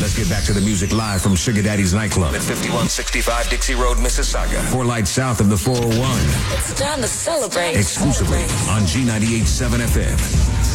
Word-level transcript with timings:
Let's 0.00 0.16
get 0.16 0.28
back 0.28 0.42
to 0.44 0.52
the 0.52 0.60
music 0.60 0.92
live 0.92 1.22
from 1.22 1.36
Sugar 1.36 1.62
Daddy's 1.62 1.94
nightclub 1.94 2.34
at 2.34 2.42
5165 2.42 3.48
Dixie 3.48 3.74
Road, 3.74 3.96
Mississauga. 3.98 4.60
Four 4.70 4.84
lights 4.84 5.10
south 5.10 5.40
of 5.40 5.48
the 5.48 5.56
401. 5.56 5.94
It's 6.58 6.74
time 6.74 7.00
to 7.00 7.06
celebrate. 7.06 7.76
Exclusively 7.76 8.42
on 8.68 8.82
G987 8.82 9.78
FM. 9.86 10.74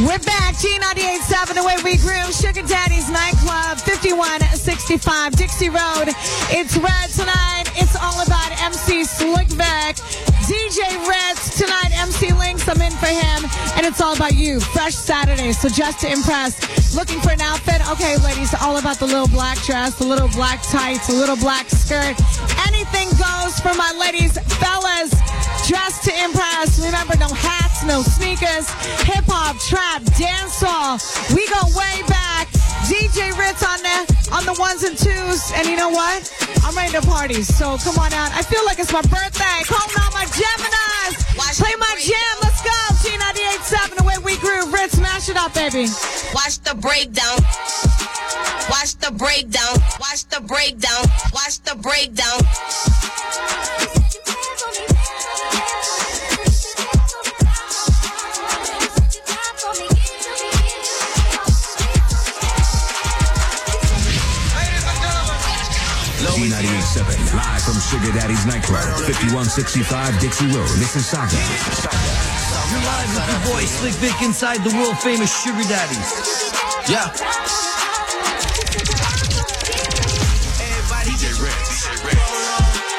We're 0.00 0.18
back, 0.18 0.54
G987, 0.56 1.54
the 1.54 1.62
way 1.62 1.76
we 1.84 1.98
grew. 1.98 2.32
Sugar 2.32 2.66
Daddy's 2.66 3.10
nightclub, 3.10 3.78
5165 3.78 5.36
Dixie 5.36 5.68
Road. 5.68 6.08
It's 6.50 6.76
red 6.78 7.10
tonight. 7.10 7.64
It's 7.76 7.94
all 7.96 8.22
about 8.24 8.50
MC 8.62 9.04
Slickback. 9.04 10.00
DJ 10.52 10.84
Ritz 11.08 11.56
tonight, 11.56 11.96
MC 11.96 12.30
Links, 12.34 12.68
I'm 12.68 12.82
in 12.82 12.92
for 12.92 13.06
him. 13.06 13.40
And 13.74 13.86
it's 13.86 14.02
all 14.02 14.14
about 14.14 14.34
you. 14.34 14.60
Fresh 14.60 14.96
Saturday, 14.96 15.50
so 15.52 15.70
just 15.70 16.00
to 16.00 16.12
impress. 16.12 16.94
Looking 16.94 17.18
for 17.20 17.30
an 17.30 17.40
outfit? 17.40 17.80
Okay, 17.88 18.18
ladies, 18.18 18.52
all 18.60 18.76
about 18.76 18.98
the 18.98 19.06
little 19.06 19.28
black 19.28 19.56
dress, 19.62 19.96
the 19.96 20.04
little 20.04 20.28
black 20.28 20.60
tights, 20.64 21.06
the 21.06 21.14
little 21.14 21.36
black 21.36 21.70
skirt. 21.70 22.20
Anything 22.68 23.08
goes 23.16 23.60
for 23.64 23.72
my 23.72 23.96
ladies. 23.98 24.36
Fellas, 24.60 25.10
dress 25.66 26.04
to 26.04 26.12
impress. 26.22 26.78
Remember, 26.84 27.16
no 27.16 27.32
hats, 27.32 27.82
no 27.86 28.02
sneakers. 28.02 28.68
Hip 29.08 29.24
hop, 29.28 29.56
trap, 29.58 30.02
dancehall. 30.20 31.00
We 31.34 31.48
go 31.48 31.78
way 31.78 32.06
back. 32.08 32.31
DJ 32.92 33.32
Ritz 33.38 33.64
on 33.64 33.80
the 33.80 33.96
on 34.36 34.44
the 34.44 34.52
ones 34.60 34.82
and 34.84 34.92
twos. 34.92 35.50
And 35.56 35.66
you 35.66 35.76
know 35.76 35.88
what? 35.88 36.28
I'm 36.62 36.76
ready 36.76 36.92
to 36.92 37.00
party. 37.00 37.42
So 37.42 37.78
come 37.78 37.96
on 37.96 38.12
out. 38.12 38.32
I 38.36 38.42
feel 38.42 38.62
like 38.66 38.78
it's 38.78 38.92
my 38.92 39.00
birthday. 39.08 39.64
Calling 39.64 39.96
all 39.96 40.12
my 40.12 40.28
Geminis. 40.28 41.16
Play 41.56 41.72
my 41.80 41.94
jam. 41.96 42.34
Let's 42.44 42.60
go. 42.60 42.76
G987, 43.00 43.96
the 43.96 44.04
way 44.04 44.18
we 44.22 44.36
grew. 44.36 44.70
Ritz, 44.70 44.98
smash 44.98 45.30
it 45.30 45.36
up, 45.38 45.54
baby. 45.54 45.88
Watch 46.34 46.60
the 46.60 46.74
breakdown. 46.76 47.40
Watch 48.68 48.96
the 49.00 49.10
breakdown. 49.16 49.80
Watch 49.98 50.28
the 50.28 50.42
breakdown. 50.42 51.04
Watch 51.32 51.60
the 51.64 51.74
breakdown. 51.80 52.40
Sugar 67.90 68.12
Daddy's 68.12 68.46
nightclub, 68.46 68.84
5165 69.10 70.20
Dixie 70.20 70.46
Road, 70.54 70.70
Mississauga. 70.78 71.34
You're 72.70 72.80
live 72.80 73.10
with 73.10 73.26
your 73.26 73.42
boy 73.52 73.62
Slick 73.66 73.94
Vic 73.98 74.16
inside 74.22 74.62
the 74.62 74.70
world 74.78 74.96
famous 75.02 75.28
Sugar 75.42 75.66
Daddy's. 75.66 76.10
Yeah. 76.88 77.10
Everybody 80.62 81.12
DJ 81.18 81.36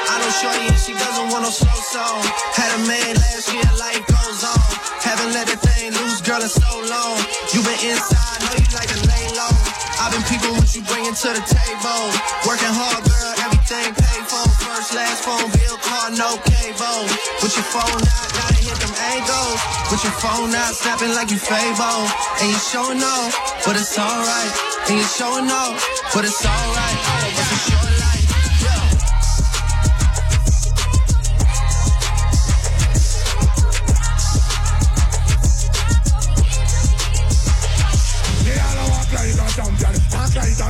I 0.04 0.14
know 0.20 0.30
Shorty 0.38 0.68
and 0.68 0.78
she 0.78 0.92
doesn't 0.94 1.32
want 1.32 1.42
no 1.42 1.50
slow 1.50 1.80
song. 1.90 2.22
Had 2.54 2.70
a 2.78 2.86
man 2.86 3.16
last 3.18 3.50
year, 3.50 3.66
life 3.80 4.04
goes 4.06 4.44
on. 4.46 4.62
Haven't 5.00 5.32
let 5.32 5.48
the 5.48 5.56
thing 5.58 5.92
loose, 5.96 6.20
girl, 6.20 6.40
in 6.40 6.48
so 6.48 6.70
long. 6.86 7.18
You 7.56 7.64
been 7.64 7.80
inside, 7.88 8.40
know 8.46 8.54
you 8.56 8.68
like 8.76 8.88
to 8.92 9.00
lay 9.08 9.26
low. 9.32 9.52
I've 10.00 10.12
been 10.12 10.24
peeping 10.28 10.54
what 10.54 10.70
you 10.76 10.82
bringing 10.86 11.14
to 11.14 11.28
the 11.32 11.44
table. 11.44 12.02
Working 12.46 12.72
hard, 12.72 13.02
girl, 13.04 13.32
everything 13.42 13.94
paid 13.94 14.24
for. 14.28 14.43
First, 14.84 14.96
last 14.96 15.24
phone 15.24 15.50
bill, 15.52 15.76
car, 15.78 16.10
no 16.10 16.36
cable. 16.44 17.08
With 17.40 17.56
your 17.56 17.64
phone 17.72 18.04
out, 18.04 18.28
gotta 18.36 18.60
hit 18.60 18.76
them 18.76 18.92
angles. 19.16 19.60
With 19.90 20.04
your 20.04 20.12
phone 20.20 20.54
out, 20.54 20.74
snapping 20.74 21.14
like 21.14 21.30
you 21.30 21.38
Fable. 21.38 22.04
And 22.40 22.50
you 22.52 22.58
showing 22.58 23.00
off, 23.00 23.32
but 23.64 23.76
it's 23.76 23.98
alright. 23.98 24.52
And 24.90 24.98
you 24.98 25.04
showing 25.04 25.48
off, 25.48 25.80
but 26.12 26.26
it's 26.26 26.44
alright. 26.44 26.98
A. 27.00 27.32
Yeah. 27.32 27.64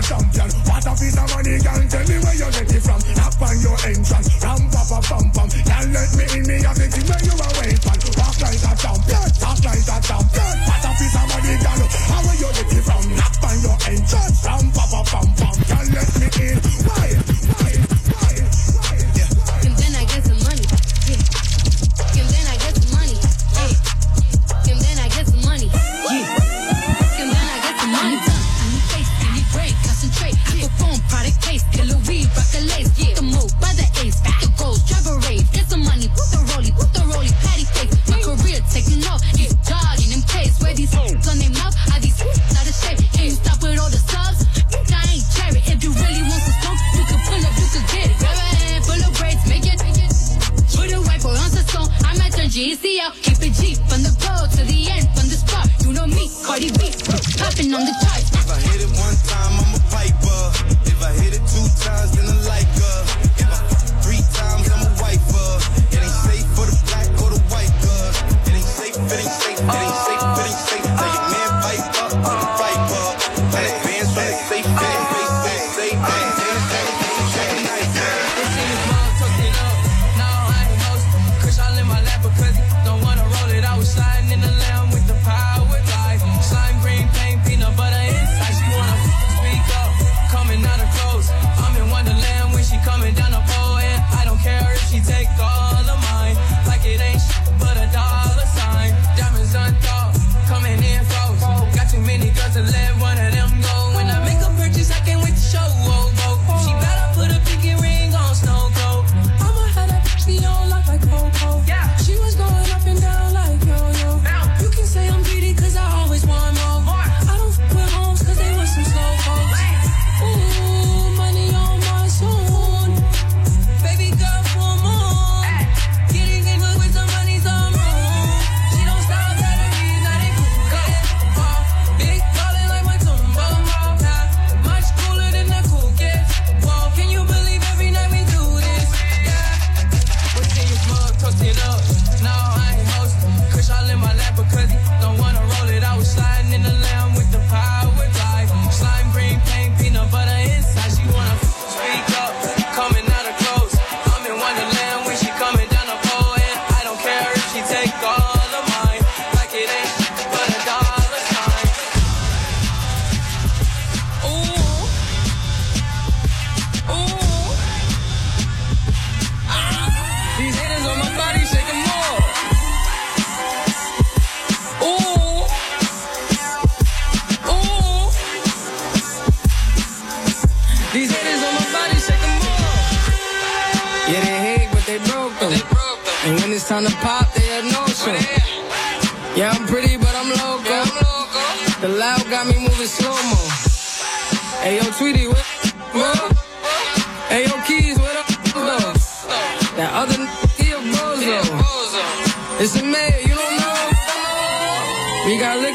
Champion. 0.04 0.50
What 0.68 0.84
a 0.84 0.90
piece 1.00 1.16
of 1.16 1.30
money, 1.32 1.56
you 2.44 2.52
get 2.52 2.74
it 2.76 2.82
from. 2.82 3.00
Knock 3.16 3.40
on 3.40 3.56
your 3.60 3.78
entrance, 3.88 4.28
ram 4.42 4.60
pa 4.68 4.82
pa 4.84 5.00
pam 5.00 5.24
pam. 5.32 5.48
Can't 5.64 5.88
let 5.92 6.10
me 6.16 6.24
in, 6.36 6.44
me 6.44 6.56
have 6.60 6.76
the 6.76 6.86
thing 6.92 7.06
where 7.08 7.22
you 7.24 7.34
are 7.34 7.54
waiting 7.60 7.80
for. 7.80 7.96
Walk 8.20 8.36
like 8.40 8.60
a 8.60 8.72
champion, 8.76 9.28
talk 9.40 9.60
like 9.64 9.88
a 9.88 9.96
champion. 10.04 10.54
What 10.68 10.84
a 10.84 10.90
piece 11.00 11.16
of 11.16 11.26
money, 11.32 11.56
girl, 11.64 11.80
how 12.12 12.20
where 12.24 12.36
you 12.36 12.50
get 12.52 12.72
it 12.72 12.84
from? 12.84 13.04
Knock 13.16 13.36
on 13.44 13.56
your 13.64 13.78
entrance, 13.88 14.38
ram 14.44 14.64
pa 14.72 14.84
pa 14.92 15.00
pam 15.08 15.28
pam. 15.40 15.56
Can't 15.64 15.88
let 15.94 16.10
me 16.20 16.28
in? 16.44 16.58
Why? 16.84 17.23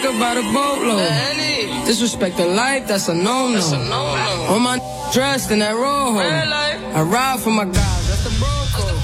Liquor 0.09 0.19
by 0.19 0.35
the 0.35 0.41
boatload. 0.41 1.85
Disrespect 1.85 2.37
the 2.37 2.45
life, 2.45 2.87
that's 2.87 3.09
a 3.09 3.13
no-no. 3.13 3.59
On 4.49 4.61
my 4.61 4.79
dressed 5.13 5.51
in 5.51 5.59
that 5.59 5.75
rojo. 5.75 6.19
I 6.19 7.01
ride 7.01 7.39
for 7.39 7.51
my 7.51 7.65
guys, 7.65 8.07
that's 8.07 8.23
the 8.23 8.33
bro 8.39 8.49
code. 8.73 8.97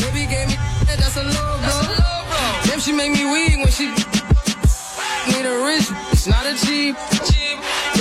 Baby 0.00 0.26
gave 0.26 0.48
me 0.48 0.56
that's 0.86 1.16
a 1.16 1.22
low 1.22 1.58
blow. 1.62 2.66
Damn, 2.66 2.80
she 2.80 2.92
make 2.92 3.12
me 3.12 3.24
weak 3.30 3.58
when 3.58 3.70
she 3.70 3.86
need 5.30 5.46
a 5.46 5.56
rich, 5.66 5.86
it's 6.10 6.26
not 6.26 6.46
a 6.46 6.54
cheap. 6.66 6.96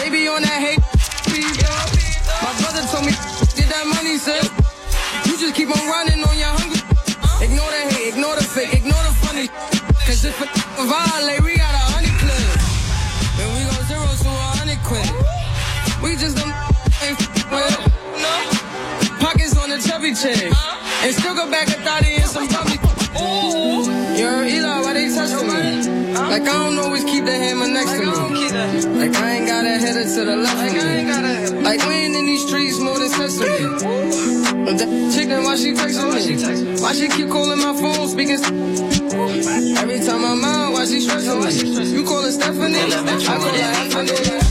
Baby 0.01 0.27
on 0.27 0.41
that 0.41 0.59
hate, 0.61 0.81
beat, 1.29 1.45
My 2.41 2.53
brother 2.61 2.81
told 2.89 3.05
me 3.05 3.13
get 3.53 3.69
that 3.69 3.85
money, 3.85 4.17
sis. 4.17 4.49
You 5.29 5.37
just 5.37 5.53
keep 5.53 5.69
on 5.69 5.83
running 5.85 6.23
on 6.23 6.35
your 6.37 6.49
hungry. 6.49 6.81
Ignore 7.45 7.69
the 7.69 7.81
hate, 7.93 8.13
ignore 8.13 8.35
the 8.35 8.43
fake, 8.43 8.73
ignore 8.73 9.03
the 9.05 9.13
funny. 9.21 9.47
Cause 10.05 10.25
if 10.25 10.41
a 10.41 10.85
violate, 10.85 11.42
Like 26.43 26.55
I 26.55 26.57
don't 26.65 26.79
always 26.79 27.05
keep 27.05 27.23
the 27.23 27.31
hammer 27.31 27.67
next 27.69 27.91
to 27.91 27.99
me. 28.03 28.09
Like 28.99 29.15
I 29.15 29.31
ain't 29.31 29.47
got 29.47 29.63
a 29.63 29.77
header 29.79 30.03
to 30.03 30.25
the 30.25 30.35
left 30.35 30.57
like 30.57 30.75
of 30.75 31.53
me. 31.55 31.63
Like 31.63 31.79
we 31.87 31.93
ain't 31.93 32.15
in 32.17 32.25
these 32.25 32.45
streets 32.45 32.79
more 32.79 32.99
than 32.99 33.07
sesame. 33.07 33.47
That 34.75 35.13
chicken, 35.15 35.43
why 35.45 35.55
she 35.55 35.71
texting 35.71 36.11
me? 36.11 36.81
Why 36.81 36.91
she 36.91 37.07
keep 37.07 37.29
calling 37.29 37.59
my 37.59 37.71
phone, 37.79 38.09
speaking? 38.09 38.43
Every 39.77 39.99
time 40.05 40.25
I'm 40.25 40.43
out, 40.43 40.73
why 40.73 40.85
she 40.85 40.99
stressing 40.99 41.39
me? 41.39 41.95
You 41.95 42.03
call 42.03 42.23
her 42.23 42.31
Stephanie? 42.31 42.75
I 42.75 42.89
call 42.91 43.47
her 43.47 43.89
Stephanie. 43.89 44.42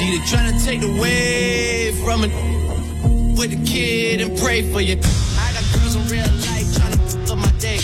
Energy. 0.00 0.18
They 0.18 0.26
trying 0.26 0.58
to 0.58 0.64
take 0.64 0.82
away 0.82 1.92
from 2.04 2.24
it 2.24 2.32
with 3.38 3.50
the 3.50 3.64
kid 3.64 4.20
and 4.20 4.36
pray 4.38 4.70
for 4.72 4.80
you. 4.80 4.98
I 5.38 5.52
got 5.52 5.64
girls 5.74 5.96
in 5.96 6.02
real 6.08 6.26
life 6.46 6.76
trying 6.76 6.92
to 6.92 7.02
f 7.02 7.30
up 7.30 7.38
my 7.38 7.52
day. 7.58 7.78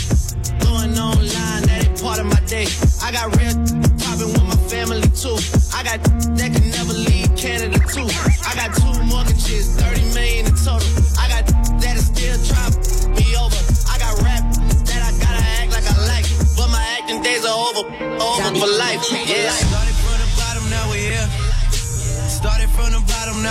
Going 0.61 0.99
online, 0.99 1.63
that 1.69 1.87
ain't 1.89 2.03
part 2.03 2.19
of 2.19 2.27
my 2.27 2.41
day. 2.47 2.67
I 3.03 3.13
got 3.13 3.37
real 3.37 3.55
popping 3.99 4.33
with 4.33 4.45
my 4.45 4.57
family 4.69 5.03
too. 5.13 5.37
I 5.75 5.83
got 5.85 6.03
that 6.37 6.51
can 6.53 6.71
never 6.71 6.93
leave 6.93 7.35
Canada 7.37 7.79
too. 7.93 8.09
I 8.47 8.55
got 8.55 8.75
two 8.77 9.03
mortgages, 9.05 9.77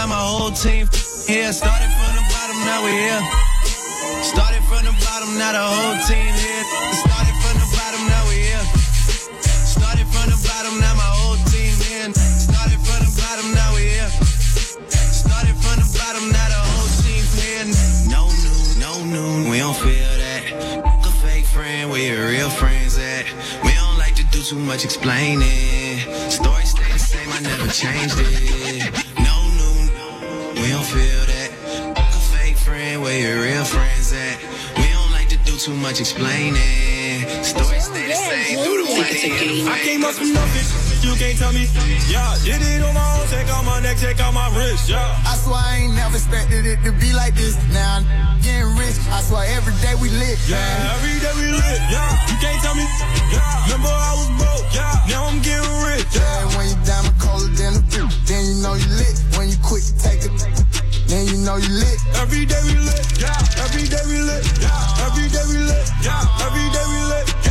now 0.02 0.08
my 0.08 0.16
whole 0.18 0.50
team 0.50 0.90
here. 1.30 1.54
Started 1.54 1.92
from 1.94 2.12
the 2.18 2.26
bottom, 2.34 2.58
now 2.66 2.82
we 2.82 2.90
here. 2.90 3.22
Started 4.26 4.64
from 4.66 4.82
the 4.82 4.94
bottom, 5.06 5.38
now 5.38 5.52
the 5.54 5.62
whole 5.62 5.98
team 6.10 6.34
here. 6.42 6.64
Started 7.06 7.36
from 7.42 7.56
the 7.62 7.68
bottom, 7.78 8.02
now 8.10 8.24
we 8.30 8.38
here. 8.50 8.66
Started 9.62 10.08
from 10.10 10.26
the 10.34 10.40
bottom, 10.42 10.74
now 10.82 10.94
my 10.98 11.10
whole 11.22 11.38
team 11.54 11.74
here. 11.86 12.10
Started 12.18 12.82
from 12.82 13.00
the 13.06 13.12
bottom, 13.14 13.54
now 13.54 13.70
we 13.78 13.94
here. 13.94 14.10
Started 14.90 15.56
from 15.62 15.78
the 15.78 15.90
bottom, 15.94 16.26
now 16.34 16.48
the 16.50 16.62
whole 16.66 16.92
team 17.06 17.24
here. 17.38 17.66
No 18.10 18.26
new, 18.42 18.62
no 18.82 18.92
new, 19.06 19.52
we 19.52 19.60
don't 19.62 19.78
feel 19.78 20.14
that. 20.18 20.42
A 21.06 21.12
fake 21.22 21.46
friend, 21.46 21.92
where 21.92 22.02
your 22.02 22.26
real 22.26 22.50
friends 22.50 22.98
at? 22.98 23.30
We 23.62 23.70
don't 23.78 23.98
like 24.02 24.16
to 24.16 24.26
do 24.34 24.42
too 24.42 24.58
much 24.58 24.84
explaining. 24.84 26.02
Story 26.34 26.66
stay 26.66 26.90
the 26.90 26.98
same, 26.98 27.30
I 27.30 27.40
never 27.46 27.70
changed 27.70 28.18
it. 28.18 29.11
No 30.62 30.68
new, 30.68 30.74
we 30.74 30.74
don't 30.74 30.86
feel 30.86 31.26
that. 31.26 31.50
Fuck 31.96 32.14
A 32.14 32.20
fake 32.38 32.58
friend, 32.58 33.02
where 33.02 33.20
your 33.20 33.42
real 33.42 33.64
friends 33.64 34.14
at? 34.14 34.38
We 34.78 34.92
don't 34.94 35.12
like 35.12 35.30
to 35.30 35.38
do 35.38 35.58
too 35.58 35.74
much 35.74 36.00
explaining. 36.00 37.28
Stories 37.44 37.86
stay 37.86 38.08
the 38.08 38.14
same, 38.14 38.60
through 38.60 38.86
the 38.86 38.94
money. 38.94 39.68
I 39.68 39.80
came 39.84 40.04
up 40.06 40.14
from 40.14 40.34
nothing, 40.34 40.81
you 41.04 41.14
can't 41.18 41.38
tell 41.38 41.54
me. 41.54 41.66
Yeah, 42.10 42.38
did 42.46 42.62
it 42.62 42.82
on 42.84 42.94
my 42.94 43.02
own, 43.18 43.28
take 43.28 43.50
out 43.50 43.66
my 43.66 43.80
neck, 43.82 43.98
take 43.98 44.20
out 44.20 44.34
my 44.34 44.48
wrist, 44.54 44.90
yeah. 44.90 45.02
I 45.26 45.36
swear 45.38 45.58
I 45.58 45.78
ain't 45.82 45.96
never 45.96 46.16
expected 46.16 46.66
it 46.66 46.78
to 46.86 46.92
be 46.94 47.14
like 47.14 47.34
this. 47.34 47.58
Now 47.74 48.02
I'm 48.02 48.06
getting 48.42 48.70
rich. 48.78 48.98
I 49.10 49.22
swear 49.26 49.46
every 49.58 49.74
day 49.82 49.96
we 49.98 50.10
lit. 50.10 50.38
Yeah, 50.46 50.94
every 50.94 51.18
day 51.18 51.34
we 51.42 51.48
lit, 51.50 51.82
yeah. 51.90 52.12
You 52.30 52.38
can't 52.38 52.62
tell 52.62 52.76
me, 52.76 52.86
yeah. 53.34 53.66
Remember 53.66 53.90
I 53.90 54.14
was 54.14 54.30
broke, 54.38 54.68
yeah. 54.74 54.94
Now 55.10 55.26
I'm 55.26 55.42
getting 55.42 55.76
rich, 55.90 56.06
Yeah, 56.14 56.58
when 56.58 56.70
you 56.70 56.78
diamond 56.86 57.18
colder 57.18 57.50
than 57.58 57.82
a 57.82 57.84
bitch, 57.90 58.14
then 58.30 58.42
you 58.46 58.56
know 58.62 58.74
you 58.78 58.90
lit. 58.94 59.16
When 59.38 59.50
you 59.50 59.58
quit, 59.66 59.82
you 59.90 59.96
take 59.98 60.22
it, 60.22 60.34
then 61.10 61.26
you 61.28 61.38
know 61.42 61.58
you 61.58 61.72
lit. 61.72 61.98
Every 62.22 62.46
day 62.46 62.62
we 62.70 62.78
lit, 62.78 63.06
yeah. 63.18 63.64
Every 63.66 63.90
day 63.90 64.04
we 64.06 64.22
lit, 64.22 64.46
yeah. 64.62 65.06
Every 65.10 65.28
day 65.34 65.46
we 65.50 65.58
lit, 65.66 65.86
yeah. 66.06 66.46
Every 66.46 66.68
day 66.70 66.86
we 66.94 67.00
lit, 67.10 67.26
yeah. 67.46 67.51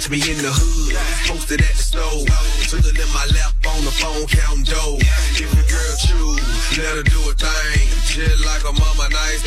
Catch 0.00 0.08
me 0.08 0.32
in 0.32 0.38
the 0.38 0.48
hood, 0.48 0.96
posted 1.28 1.60
at 1.60 1.76
the 1.76 1.82
stove. 1.82 2.24
Twiddling 2.72 2.96
in 2.96 3.12
my 3.12 3.26
lap 3.36 3.52
on 3.68 3.84
the 3.84 3.90
phone, 3.90 4.24
counting 4.28 4.64
dough. 4.64 4.96
If 5.36 5.52
a 5.52 5.60
girl 5.68 5.94
choose, 6.00 6.78
let 6.80 6.96
her 6.96 7.02
do 7.02 7.20
a 7.28 7.34
thing. 7.36 7.84
Chill 8.08 8.40
like 8.48 8.64
a 8.64 8.72
mama, 8.72 9.12
nice, 9.12 9.44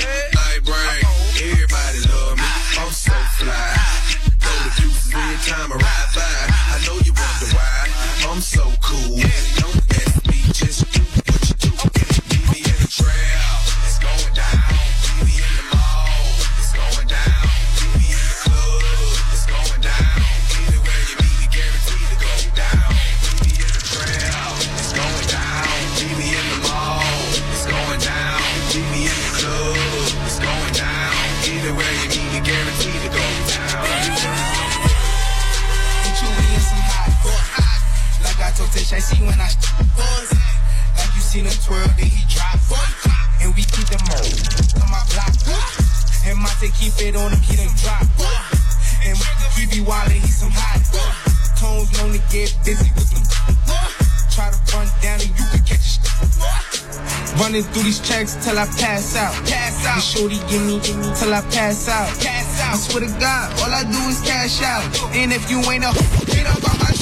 pass 61.52 61.88
out. 61.90 62.08
Pass 62.20 62.62
out. 62.62 62.74
I 62.74 62.78
swear 62.78 63.08
to 63.08 63.20
God, 63.20 63.52
all 63.62 63.72
I 63.74 63.84
do 63.84 64.00
is 64.10 64.22
cash 64.22 64.62
out. 64.62 64.84
And 65.16 65.32
if 65.34 65.50
you 65.50 65.60
ain't 65.72 65.84
a 65.84 65.92
get 66.32 66.48
up 66.48 66.64
on 66.70 66.80
my 66.80 66.94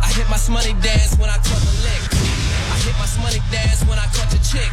I 0.00 0.10
hit 0.12 0.28
my 0.30 0.36
smutty 0.36 0.72
dance 0.80 1.16
when 1.18 1.28
I 1.30 1.36
caught 1.36 1.60
the 1.60 1.74
lick. 1.84 2.02
I 2.72 2.76
hit 2.82 2.96
my 2.98 3.06
smutty 3.06 3.40
dance 3.52 3.84
when 3.84 3.98
I 3.98 4.06
caught 4.16 4.30
the 4.30 4.38
chick. 4.40 4.70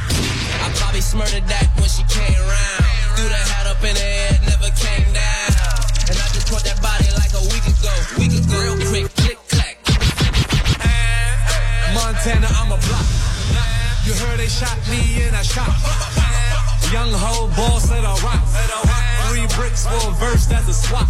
I 0.63 0.71
probably 0.75 1.01
smurted 1.01 1.45
that 1.47 1.67
when 1.75 1.89
she 1.89 2.03
came 2.07 2.39
around. 2.39 2.83
Threw 3.15 3.27
the 3.27 3.35
hat 3.35 3.67
up 3.67 3.83
in 3.83 3.93
the 3.93 4.01
air, 4.01 4.34
You 14.05 14.13
heard 14.13 14.37
they 14.37 14.47
shot 14.47 14.77
me 14.85 15.01
in 15.25 15.33
a 15.33 15.43
shot. 15.43 15.73
Young 16.93 17.09
hoe, 17.09 17.49
boss 17.57 17.89
at 17.89 18.05
a 18.05 18.13
rock. 18.21 18.45
Three 19.25 19.49
bricks 19.57 19.81
for 19.89 19.97
a 19.97 20.13
verse, 20.21 20.45
that's 20.45 20.69
a 20.69 20.73
swap. 20.73 21.09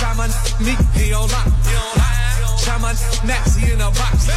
Try 0.00 0.16
my 0.16 0.32
meek, 0.64 0.80
he 0.96 1.12
on 1.12 1.28
lock. 1.28 1.52
Try 2.64 2.78
my 2.80 2.96
next, 3.28 3.56
he 3.60 3.70
in 3.70 3.80
a 3.84 3.92
box. 3.92 4.32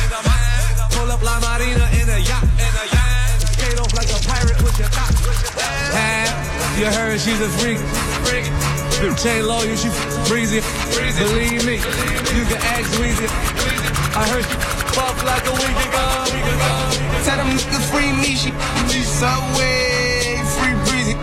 Pull 0.92 1.08
up 1.08 1.24
La 1.24 1.40
Marina 1.40 1.88
in 1.96 2.10
a 2.12 2.20
yacht. 2.20 2.44
Skate 3.40 3.80
off 3.80 3.96
like 3.96 4.12
a 4.12 4.20
pirate 4.28 4.60
with 4.62 4.78
your 4.78 4.92
top. 4.92 5.16
You 6.76 6.86
heard 6.92 7.18
she's 7.18 7.40
a 7.40 7.48
freak. 7.64 7.80
Chain 9.24 9.48
low, 9.48 9.64
you 9.64 9.78
she 9.78 9.88
breezy. 10.28 10.60
Believe 11.16 11.66
me, 11.66 11.80
you 12.36 12.44
can 12.44 12.60
ask 12.76 12.92
Weezy. 13.00 13.28
I 14.20 14.28
heard 14.28 14.77
she 14.98 15.04
fuck 15.04 15.24
like 15.26 15.46
a 15.46 15.52
week 15.52 15.78
ago. 15.86 16.08
Tell 17.24 17.38
them 17.38 17.50
niggas 17.58 17.86
free 17.92 18.12
me, 18.14 18.36
she, 18.36 18.52
she 18.90 19.02
subway, 19.04 20.42
free 20.58 20.76
breezy. 20.86 21.16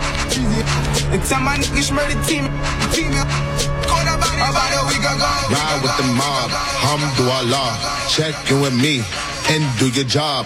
And 1.11 1.21
tell 1.23 1.41
my 1.41 1.57
niggas 1.57 1.91
murder 1.91 2.19
team, 2.23 2.45
team. 2.93 3.11
Caught 3.87 4.07
about 4.15 4.33
it 4.33 4.49
about 4.49 4.71
a 4.71 4.87
week. 4.87 5.03
Ride 5.03 5.79
with 5.83 5.97
the 5.97 6.07
mob, 6.13 6.51
Alhamdulillah. 6.51 7.77
Check 8.09 8.51
in 8.51 8.61
with 8.61 8.73
me 8.73 9.03
and 9.49 9.79
do 9.79 9.89
your 9.89 10.05
job. 10.05 10.45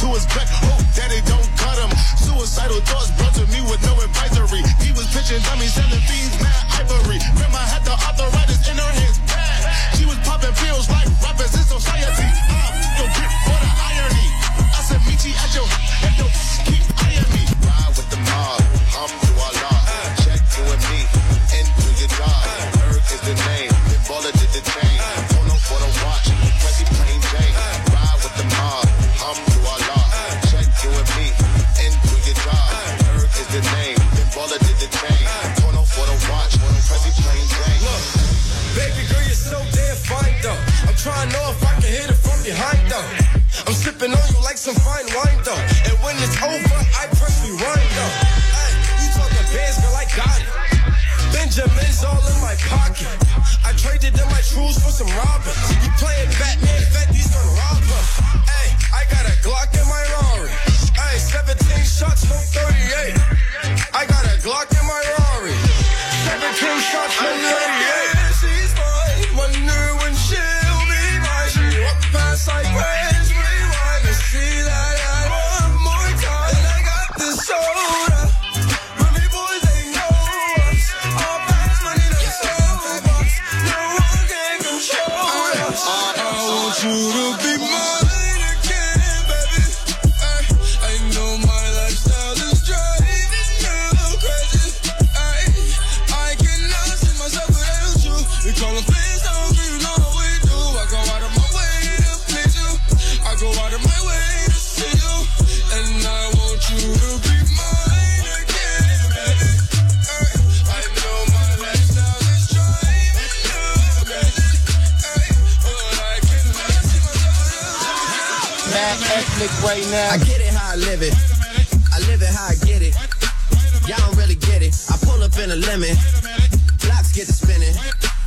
to 0.00 0.08
his 0.16 0.24
back. 0.32 0.48
Hope 0.48 0.80
daddy 0.96 1.20
don't 1.28 1.44
cut 1.60 1.76
him. 1.76 1.92
Suicidal 2.16 2.80
thoughts 2.88 3.12
brought 3.20 3.36
to 3.36 3.44
me 3.52 3.60
with 3.68 3.84
no 3.84 3.92
advisory. 4.00 4.64
He 4.80 4.96
was 4.96 5.04
pitching 5.12 5.44
dummies, 5.44 5.76
selling 5.76 6.00
fiends, 6.08 6.40
mad 6.40 6.64
ivory. 6.80 7.20
Grandma 7.36 7.60
had 7.68 7.84
the 7.84 7.92
arthritis 7.92 8.64
in 8.64 8.80
her 8.80 8.92
hands 8.96 9.20
bad. 9.28 9.60
She 10.00 10.08
was 10.08 10.16
popping 10.24 10.56
pills 10.56 10.88
like 10.88 11.04
rappers 11.20 11.52
in 11.52 11.64
society. 11.68 12.28
Uh, 12.48 12.96
yo, 12.96 13.04
grip 13.12 13.32
for 13.44 13.58
the 13.60 13.70
irony. 13.92 14.26
I 14.72 14.80
said, 14.88 15.04
meet 15.04 15.20
you 15.20 15.36
at 15.36 15.52
your 15.52 15.68
head, 15.68 16.16
yo, 16.16 16.26
keep 16.64 16.89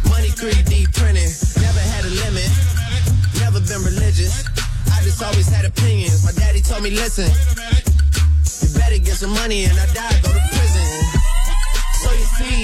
Money 0.09 0.29
3D 0.29 0.91
printing, 0.93 1.31
never 1.61 1.79
had 1.79 2.05
a 2.05 2.13
limit, 2.25 2.49
never 3.39 3.59
been 3.61 3.83
religious. 3.83 4.45
I 4.91 5.01
just 5.03 5.21
always 5.21 5.47
had 5.47 5.65
opinions. 5.65 6.23
My 6.23 6.31
daddy 6.33 6.61
told 6.61 6.83
me, 6.83 6.91
listen, 6.91 7.29
you 8.61 8.69
better 8.77 8.99
get 8.99 9.15
some 9.15 9.31
money 9.31 9.65
and 9.65 9.77
I 9.77 9.85
die, 9.93 10.15
go 10.21 10.31
to 10.31 10.43
prison. 10.51 10.87
So 12.01 12.09
you 12.11 12.27
see, 12.37 12.63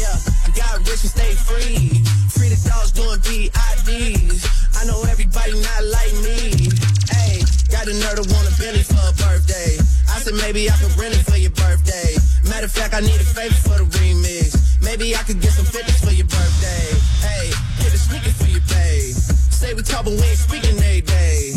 yeah, 0.00 0.16
I 0.44 0.50
got 0.52 0.78
rich 0.84 1.04
and 1.04 1.12
stay 1.12 1.32
free. 1.32 2.04
Free 2.32 2.48
the 2.52 2.60
dogs 2.68 2.92
doing 2.92 3.20
VIDs. 3.24 4.44
I 4.76 4.84
know 4.84 5.00
everybody 5.08 5.52
not 5.56 5.82
like 5.88 6.12
me. 6.20 6.68
Hey, 7.08 7.40
got 7.72 7.88
a 7.88 7.94
nerd 7.96 8.20
who 8.20 8.26
want 8.28 8.44
a 8.44 8.54
Bentley 8.60 8.84
for 8.84 9.00
a 9.00 9.14
birthday. 9.16 9.80
I 10.12 10.20
said 10.20 10.34
maybe 10.34 10.68
I 10.68 10.76
could 10.76 10.92
rent 10.96 11.16
it 11.16 11.24
for 11.24 11.36
your 11.36 11.52
birthday. 11.52 12.16
Matter 12.50 12.66
of 12.66 12.72
fact, 12.72 12.94
I 12.94 13.00
need 13.00 13.16
a 13.20 13.24
favor 13.24 13.54
for 13.54 13.78
the 13.80 13.88
remix. 13.98 14.65
Maybe 14.86 15.16
I 15.16 15.22
could 15.26 15.40
get 15.40 15.50
some 15.50 15.66
fitness 15.66 15.98
for 15.98 16.12
your 16.12 16.30
birthday. 16.30 16.86
Hey, 17.18 17.50
get 17.82 17.92
a 17.92 17.98
sneaker 17.98 18.30
for 18.30 18.46
your 18.46 18.62
babe. 18.70 19.18
Say 19.50 19.74
we 19.74 19.82
talk, 19.82 20.04
but 20.04 20.14
we 20.14 20.22
ain't 20.22 20.38
speaking 20.38 20.78
every 20.78 21.00
day. 21.00 21.54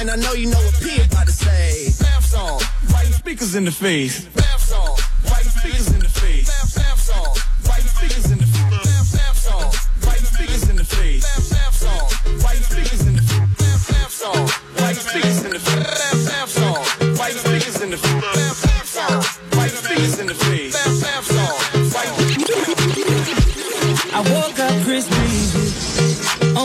And 0.00 0.10
I 0.10 0.16
know 0.16 0.32
you 0.32 0.50
know 0.50 0.58
what 0.58 0.74
P 0.82 1.00
about 1.00 1.26
to 1.26 1.32
say. 1.32 1.94
Bath 2.02 2.26
salt, 2.26 2.64
white 2.90 3.06
speakers 3.06 3.54
in 3.54 3.64
the 3.64 3.70
face. 3.70 4.26
Bath 4.34 4.58
salt, 4.58 5.00
white 5.30 5.46
speakers 5.46 5.94
in 5.94 6.00
the 6.00 6.08
face. 6.08 6.50
Bath 6.74 6.98
salt, 6.98 7.38
white 7.70 7.86
speakers 7.86 8.32
in 8.32 8.38
the 8.38 8.46
face. 8.50 9.14
Bath 9.14 9.38
salt, 9.38 9.76
white 10.02 10.26
speakers 10.26 10.68
in 10.68 10.76
the 10.76 10.84
face. 10.84 11.22
Bath 11.22 11.74
salt, 11.74 12.10
writing 12.42 12.64
speakers 12.66 13.06
in 13.06 13.14
the 13.14 13.22
face. 13.22 13.86
Bath 13.86 14.10
salt, 14.10 14.50
writing 14.80 15.02
speakers 15.06 15.44
in 15.44 15.52
the 15.52 15.60
face. 15.60 15.81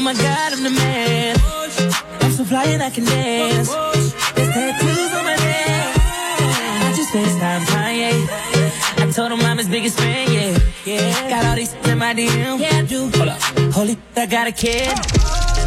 my 0.08 0.14
God, 0.14 0.54
I'm 0.54 0.64
the 0.64 0.70
man. 0.70 1.36
I'm 2.22 2.32
so 2.32 2.46
fly 2.46 2.64
and 2.68 2.82
I 2.82 2.90
can 2.90 3.04
dance. 3.04 3.68
There's 3.68 4.54
tattoos 4.54 5.14
on 5.14 5.26
my 5.26 5.36
neck. 5.36 5.98
I 6.86 6.94
just 6.96 7.12
FaceTime 7.12 7.64
Kanye. 7.66 9.04
I 9.04 9.12
told 9.12 9.34
him 9.34 9.42
I'm 9.42 9.58
his 9.58 9.68
biggest 9.68 10.00
fan, 10.00 10.32
yeah. 10.32 10.58
yeah. 10.86 11.30
Got 11.30 11.46
all 11.48 11.56
these 11.58 11.74
in 11.74 11.98
my 11.98 12.14
DM. 12.14 12.58
Yeah, 12.58 12.78
I 12.78 12.84
do. 12.84 13.10
Hold 13.18 13.28
up. 13.28 13.42
Holy, 13.74 13.98
I 14.16 14.26
got 14.28 14.48
a 14.48 14.54
kid. 14.54 15.67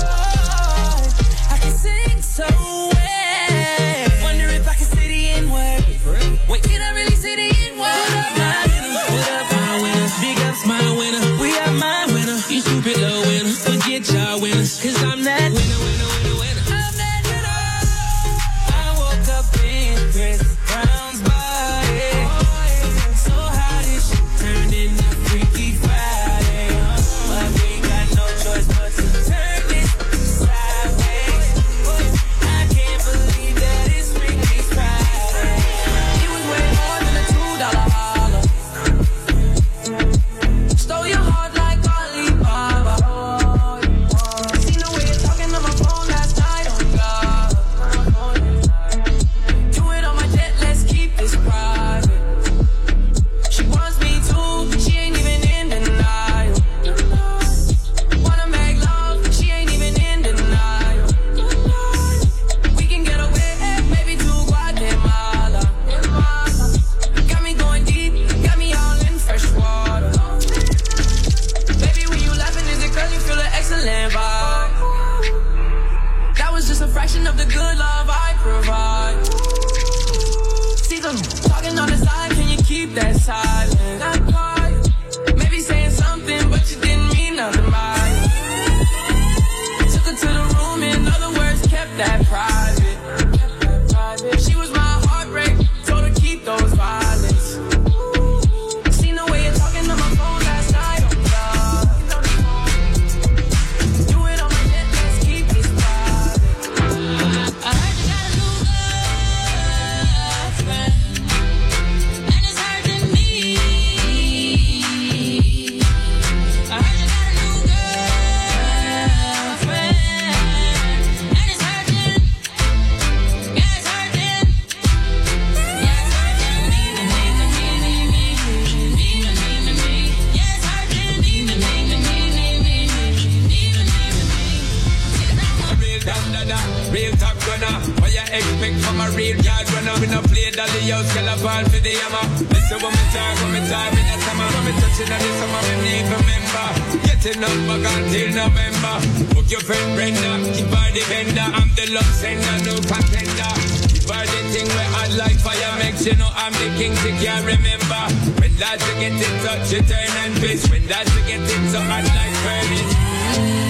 Summer. 144.31 144.49
When 144.55 144.65
me 144.67 144.73
touching 144.81 145.11
on 145.11 145.21
the 145.21 145.31
summer, 145.39 145.63
me 145.67 145.75
need 145.83 146.07
remember. 146.07 146.67
Getting 147.07 147.43
up 147.43 147.59
back 147.67 147.85
until 147.91 148.29
November. 148.39 148.95
Book 149.35 149.49
your 149.51 149.61
friend 149.61 149.89
Brenda, 149.97 150.31
keep 150.55 150.71
her 150.71 150.89
the 150.95 151.03
vendor. 151.11 151.49
I'm 151.59 151.71
the 151.75 151.87
love 151.91 152.13
sender, 152.15 152.57
no 152.67 152.75
contender. 152.87 153.53
Keep 153.91 154.07
her 154.11 154.25
the 154.31 154.41
thing 154.53 154.69
where 154.69 154.91
I 155.01 155.05
like 155.19 155.39
fire 155.39 155.75
makes 155.79 156.07
you 156.07 156.17
know 156.17 156.31
I'm 156.31 156.53
the 156.53 156.69
king, 156.79 156.95
she 157.03 157.11
can't 157.19 157.45
remember. 157.45 158.03
When 158.41 158.53
that's 158.57 158.83
to 158.87 158.93
get 159.03 159.15
in 159.19 159.35
touch, 159.45 159.73
you 159.73 159.83
turn 159.83 160.13
and 160.23 160.37
twist. 160.39 160.71
When 160.71 160.87
that's 160.87 161.11
to 161.11 161.21
get 161.27 161.43
in 161.43 161.63
so 161.69 161.81
hot 161.81 162.05
like 162.05 162.35
furnace. 162.45 163.70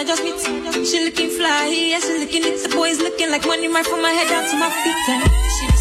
I 0.00 0.02
just 0.02 0.24
meet. 0.24 0.40
She 0.86 1.04
looking 1.04 1.28
fly, 1.28 1.66
yeah, 1.68 2.00
she 2.00 2.16
looking 2.16 2.42
at 2.42 2.56
the 2.62 2.74
boys 2.74 2.98
looking 3.00 3.30
like 3.30 3.44
money 3.46 3.68
right 3.68 3.84
from 3.84 4.00
my 4.00 4.08
head 4.08 4.28
down 4.30 4.48
to 4.48 4.56
my 4.56 4.70
feet. 4.70 4.96
And 5.12 5.28
she 5.28 5.79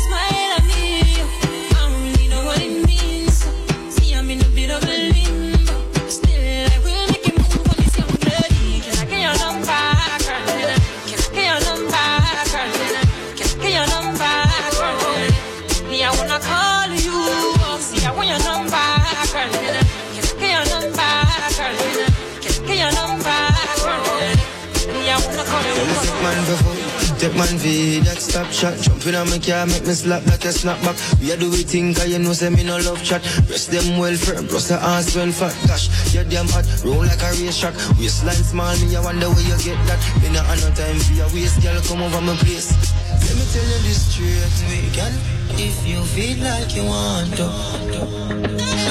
V, 27.58 28.00
that 28.02 28.22
stop 28.22 28.52
shot. 28.52 28.78
Jumping 28.78 29.16
on 29.16 29.30
my 29.30 29.40
car, 29.40 29.66
make 29.66 29.86
me 29.86 29.94
slap 29.94 30.26
like 30.28 30.46
a 30.46 30.54
snapback. 30.54 30.98
We 31.20 31.32
are 31.32 31.38
do 31.38 31.50
we 31.50 31.64
think, 31.64 31.98
cause 31.98 32.10
you 32.10 32.20
know, 32.20 32.34
say 32.34 32.50
me 32.50 32.64
no 32.64 32.78
love 32.78 33.02
chat. 33.04 33.24
Rest 33.50 33.72
them 33.72 33.98
well 33.98 34.16
firm, 34.16 34.48
plus 34.48 34.68
the 34.70 34.76
ass 34.76 35.16
well 35.16 35.32
fat. 35.32 35.56
Gosh, 35.68 35.88
you're 36.14 36.24
damn 36.26 36.48
hot, 36.48 36.66
roll 36.84 37.06
like 37.06 37.22
a 37.22 37.32
race 37.42 37.60
track. 37.60 37.74
Waistline 37.98 38.44
small, 38.44 38.76
me, 38.80 38.96
I 38.96 39.02
wonder 39.02 39.30
where 39.30 39.42
you 39.42 39.58
get 39.64 39.80
that. 39.88 40.00
Me 40.22 40.30
not 40.30 40.46
have 40.46 40.62
no 40.62 40.70
time 40.76 41.00
for 41.00 41.14
your 41.14 41.30
waist, 41.34 41.62
girl, 41.62 41.80
come 41.88 42.02
over 42.02 42.22
my 42.22 42.36
place. 42.44 42.72
Let 43.10 43.36
me 43.36 43.46
tell 43.50 43.66
you 43.66 43.80
this 43.88 44.00
straight, 44.10 44.56
we 44.70 44.90
can, 44.94 45.14
if 45.58 45.78
you 45.88 46.04
feel 46.14 46.44
like 46.44 46.76
you 46.76 46.86
want 46.86 47.34
to. 47.38 47.48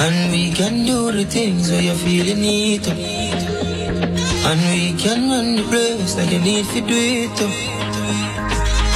And 0.03 0.31
we 0.31 0.51
can 0.51 0.85
do 0.85 1.11
the 1.11 1.25
things 1.25 1.69
where 1.69 1.81
you 1.81 1.93
feel 1.93 2.25
you 2.25 2.35
need 2.35 2.83
to. 2.83 2.91
And 2.91 4.59
we 4.71 4.97
can 4.97 5.29
run 5.29 5.55
the 5.57 5.63
place 5.63 6.15
like 6.17 6.31
you 6.31 6.39
need 6.39 6.65
to 6.65 6.81
do 6.81 6.95
it 6.95 7.37
too. 7.37 7.78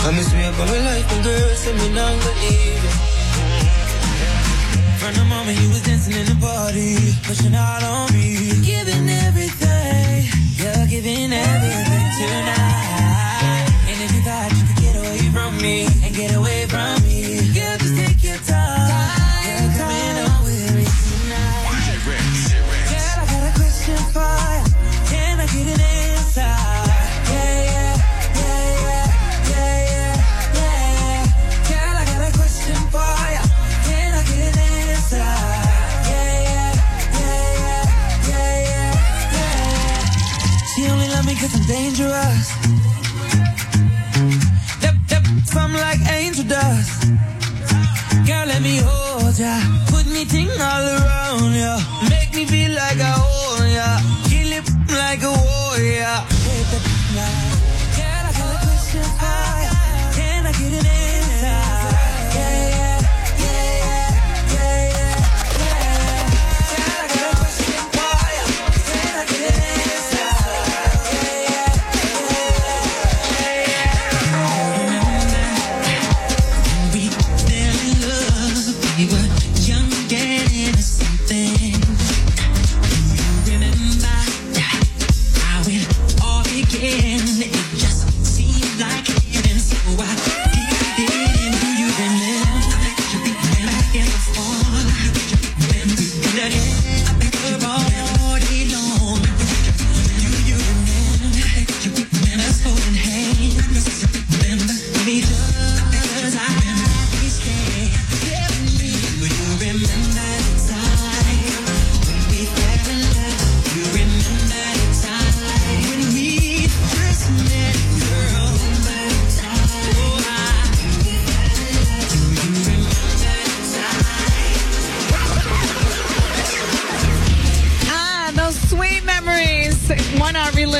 I 0.06 0.12
miss 0.12 0.34
me 0.34 0.44
up 0.44 0.60
on 0.60 0.68
my 0.68 0.80
life 0.80 1.12
and 1.14 1.24
girl, 1.24 1.50
say 1.56 1.74
me 1.74 1.90
not 1.96 2.12
leave 2.42 2.84
you. 2.84 2.92
From 5.00 5.14
the 5.16 5.24
moment 5.24 5.58
you 5.62 5.70
was 5.70 5.82
dancing 5.84 6.14
in 6.14 6.26
the 6.26 6.36
party, 6.42 6.98
pushing 7.24 7.56
out 7.56 7.84
on 7.84 8.12
me, 8.12 8.53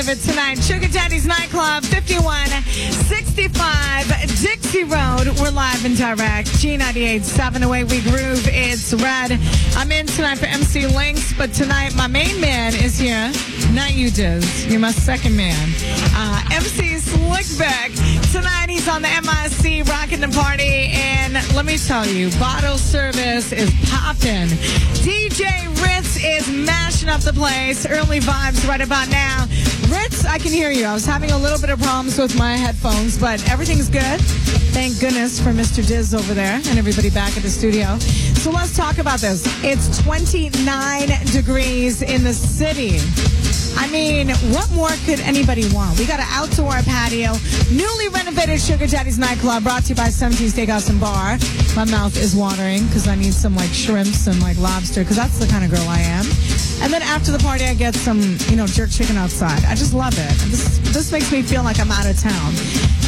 relive 0.04 0.18
it 0.18 0.22
tonight? 0.28 0.60
Sugar 0.62 0.88
Daddy's 0.88 1.24
Nightclub, 1.26 1.84
5165 1.84 4.06
Dixie 4.42 4.84
Road. 4.84 5.28
We're 5.40 5.50
live 5.50 5.84
and 5.84 5.96
direct. 5.96 6.48
G98.7 6.48 7.64
away 7.64 7.84
we 7.84 8.00
groove. 8.02 8.46
It's 8.48 8.92
red. 8.94 9.38
I'm 9.76 9.92
in 9.92 10.06
tonight 10.06 10.38
for 10.38 10.46
MC 10.46 10.86
Links, 10.86 11.32
but 11.34 11.52
tonight 11.54 11.94
my 11.96 12.06
main 12.06 12.40
man 12.40 12.74
is 12.74 12.98
here. 12.98 13.30
Not 13.72 13.94
you, 13.94 14.10
Diz. 14.10 14.66
You're 14.66 14.80
my 14.80 14.90
second 14.90 15.36
man. 15.36 15.70
Uh, 16.14 16.42
MC 16.52 16.96
Slickback. 16.96 17.94
Tonight 18.32 18.68
he's 18.70 18.88
on 18.88 19.02
the 19.02 19.08
MIC 19.08 19.86
rocking 19.88 20.20
the 20.20 20.28
party. 20.28 20.90
And 20.92 21.34
let 21.54 21.64
me 21.64 21.78
tell 21.78 22.06
you, 22.06 22.30
bottle 22.38 22.78
service 22.78 23.52
is 23.52 23.70
popping. 23.88 24.48
DJ 25.02 25.44
Ritz 25.82 25.93
is 26.24 26.48
mashing 26.48 27.08
up 27.08 27.20
the 27.20 27.32
place. 27.32 27.84
Early 27.86 28.20
vibes 28.20 28.66
right 28.66 28.80
about 28.80 29.08
now. 29.10 29.46
Ritz, 29.88 30.24
I 30.24 30.38
can 30.38 30.52
hear 30.52 30.70
you. 30.70 30.86
I 30.86 30.94
was 30.94 31.04
having 31.04 31.30
a 31.30 31.38
little 31.38 31.60
bit 31.60 31.70
of 31.70 31.80
problems 31.80 32.18
with 32.18 32.36
my 32.38 32.56
headphones, 32.56 33.18
but 33.18 33.46
everything's 33.50 33.88
good. 33.88 34.20
Thank 34.72 34.98
goodness 35.00 35.38
for 35.38 35.50
Mr. 35.50 35.86
Diz 35.86 36.14
over 36.14 36.34
there 36.34 36.60
and 36.66 36.78
everybody 36.78 37.10
back 37.10 37.36
at 37.36 37.42
the 37.42 37.50
studio. 37.50 37.98
so 37.98 38.50
let's 38.50 38.74
talk 38.74 38.98
about 38.98 39.20
this. 39.20 39.44
It's 39.62 40.02
29 40.02 41.08
degrees 41.26 42.02
in 42.02 42.24
the 42.24 42.32
city. 42.32 42.98
I 43.76 43.88
mean, 43.90 44.30
what 44.52 44.70
more 44.72 44.90
could 45.04 45.20
anybody 45.20 45.64
want? 45.72 45.98
We 45.98 46.06
got 46.06 46.20
an 46.20 46.26
outdoor 46.30 46.72
patio, 46.82 47.32
newly 47.70 48.08
renovated 48.08 48.60
Sugar 48.60 48.86
Daddy's 48.86 49.18
nightclub, 49.18 49.62
brought 49.62 49.84
to 49.84 49.88
you 49.90 49.94
by 49.94 50.08
17 50.08 50.48
Steakhouse 50.48 50.90
and 50.90 51.00
Bar. 51.00 51.38
My 51.74 51.84
mouth 51.90 52.16
is 52.16 52.36
watering 52.36 52.86
because 52.86 53.08
I 53.08 53.14
need 53.14 53.34
some 53.34 53.56
like 53.56 53.70
shrimps 53.70 54.26
and 54.26 54.40
like 54.40 54.58
lobster 54.58 55.02
because 55.02 55.16
that's 55.16 55.38
the 55.38 55.46
kind 55.46 55.64
of 55.64 55.70
girl 55.70 55.86
I 55.88 56.00
am. 56.00 56.24
And 56.82 56.92
then 56.92 57.02
after 57.02 57.32
the 57.32 57.38
party, 57.38 57.64
I 57.64 57.74
get 57.74 57.94
some, 57.94 58.20
you 58.48 58.56
know, 58.56 58.66
jerk 58.66 58.90
chicken 58.90 59.16
outside. 59.16 59.64
I 59.64 59.74
just 59.74 59.94
love 59.94 60.14
it. 60.16 60.36
This 60.50 60.78
this 60.92 61.12
makes 61.12 61.32
me 61.32 61.42
feel 61.42 61.62
like 61.62 61.80
I'm 61.80 61.90
out 61.90 62.06
of 62.06 62.18
town. 62.18 62.54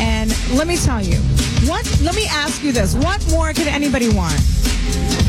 And 0.01 0.31
let 0.57 0.67
me 0.67 0.77
tell 0.77 1.03
you, 1.03 1.19
what? 1.69 1.85
Let 2.03 2.15
me 2.15 2.27
ask 2.27 2.63
you 2.63 2.73
this: 2.73 2.95
What 2.95 3.27
more 3.31 3.53
could 3.53 3.67
anybody 3.69 4.09
want? 4.09 4.41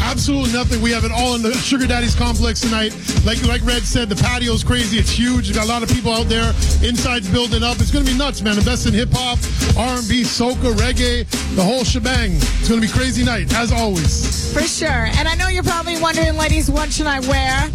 Absolutely 0.01 0.53
nothing. 0.53 0.81
We 0.81 0.91
have 0.91 1.03
it 1.03 1.11
all 1.11 1.35
in 1.35 1.41
the 1.41 1.53
Sugar 1.53 1.87
Daddy's 1.87 2.15
complex 2.15 2.61
tonight. 2.61 2.95
Like 3.25 3.43
like 3.45 3.63
Red 3.65 3.83
said, 3.83 4.09
the 4.09 4.15
patio's 4.15 4.63
crazy. 4.63 4.97
It's 4.97 5.11
huge. 5.11 5.53
Got 5.53 5.65
a 5.65 5.67
lot 5.67 5.83
of 5.83 5.89
people 5.89 6.11
out 6.11 6.27
there. 6.27 6.49
Inside's 6.81 7.29
building 7.29 7.63
up. 7.63 7.77
It's 7.79 7.91
to 7.91 8.03
be 8.03 8.17
nuts, 8.17 8.41
man. 8.41 8.55
The 8.55 8.61
best 8.61 8.85
in 8.87 8.93
hip 8.93 9.09
hop, 9.11 9.37
R&B, 9.77 10.23
soca, 10.23 10.73
reggae, 10.75 11.27
the 11.55 11.63
whole 11.63 11.83
shebang. 11.83 12.35
It's 12.35 12.67
to 12.67 12.79
be 12.79 12.87
crazy 12.87 13.23
night 13.23 13.53
as 13.55 13.71
always. 13.71 14.53
For 14.53 14.61
sure. 14.61 15.07
And 15.17 15.27
I 15.27 15.35
know 15.35 15.47
you're 15.47 15.63
probably 15.63 15.99
wondering, 15.99 16.35
ladies, 16.37 16.69
what 16.69 16.91
should 16.91 17.07
I 17.07 17.19
wear? 17.21 17.69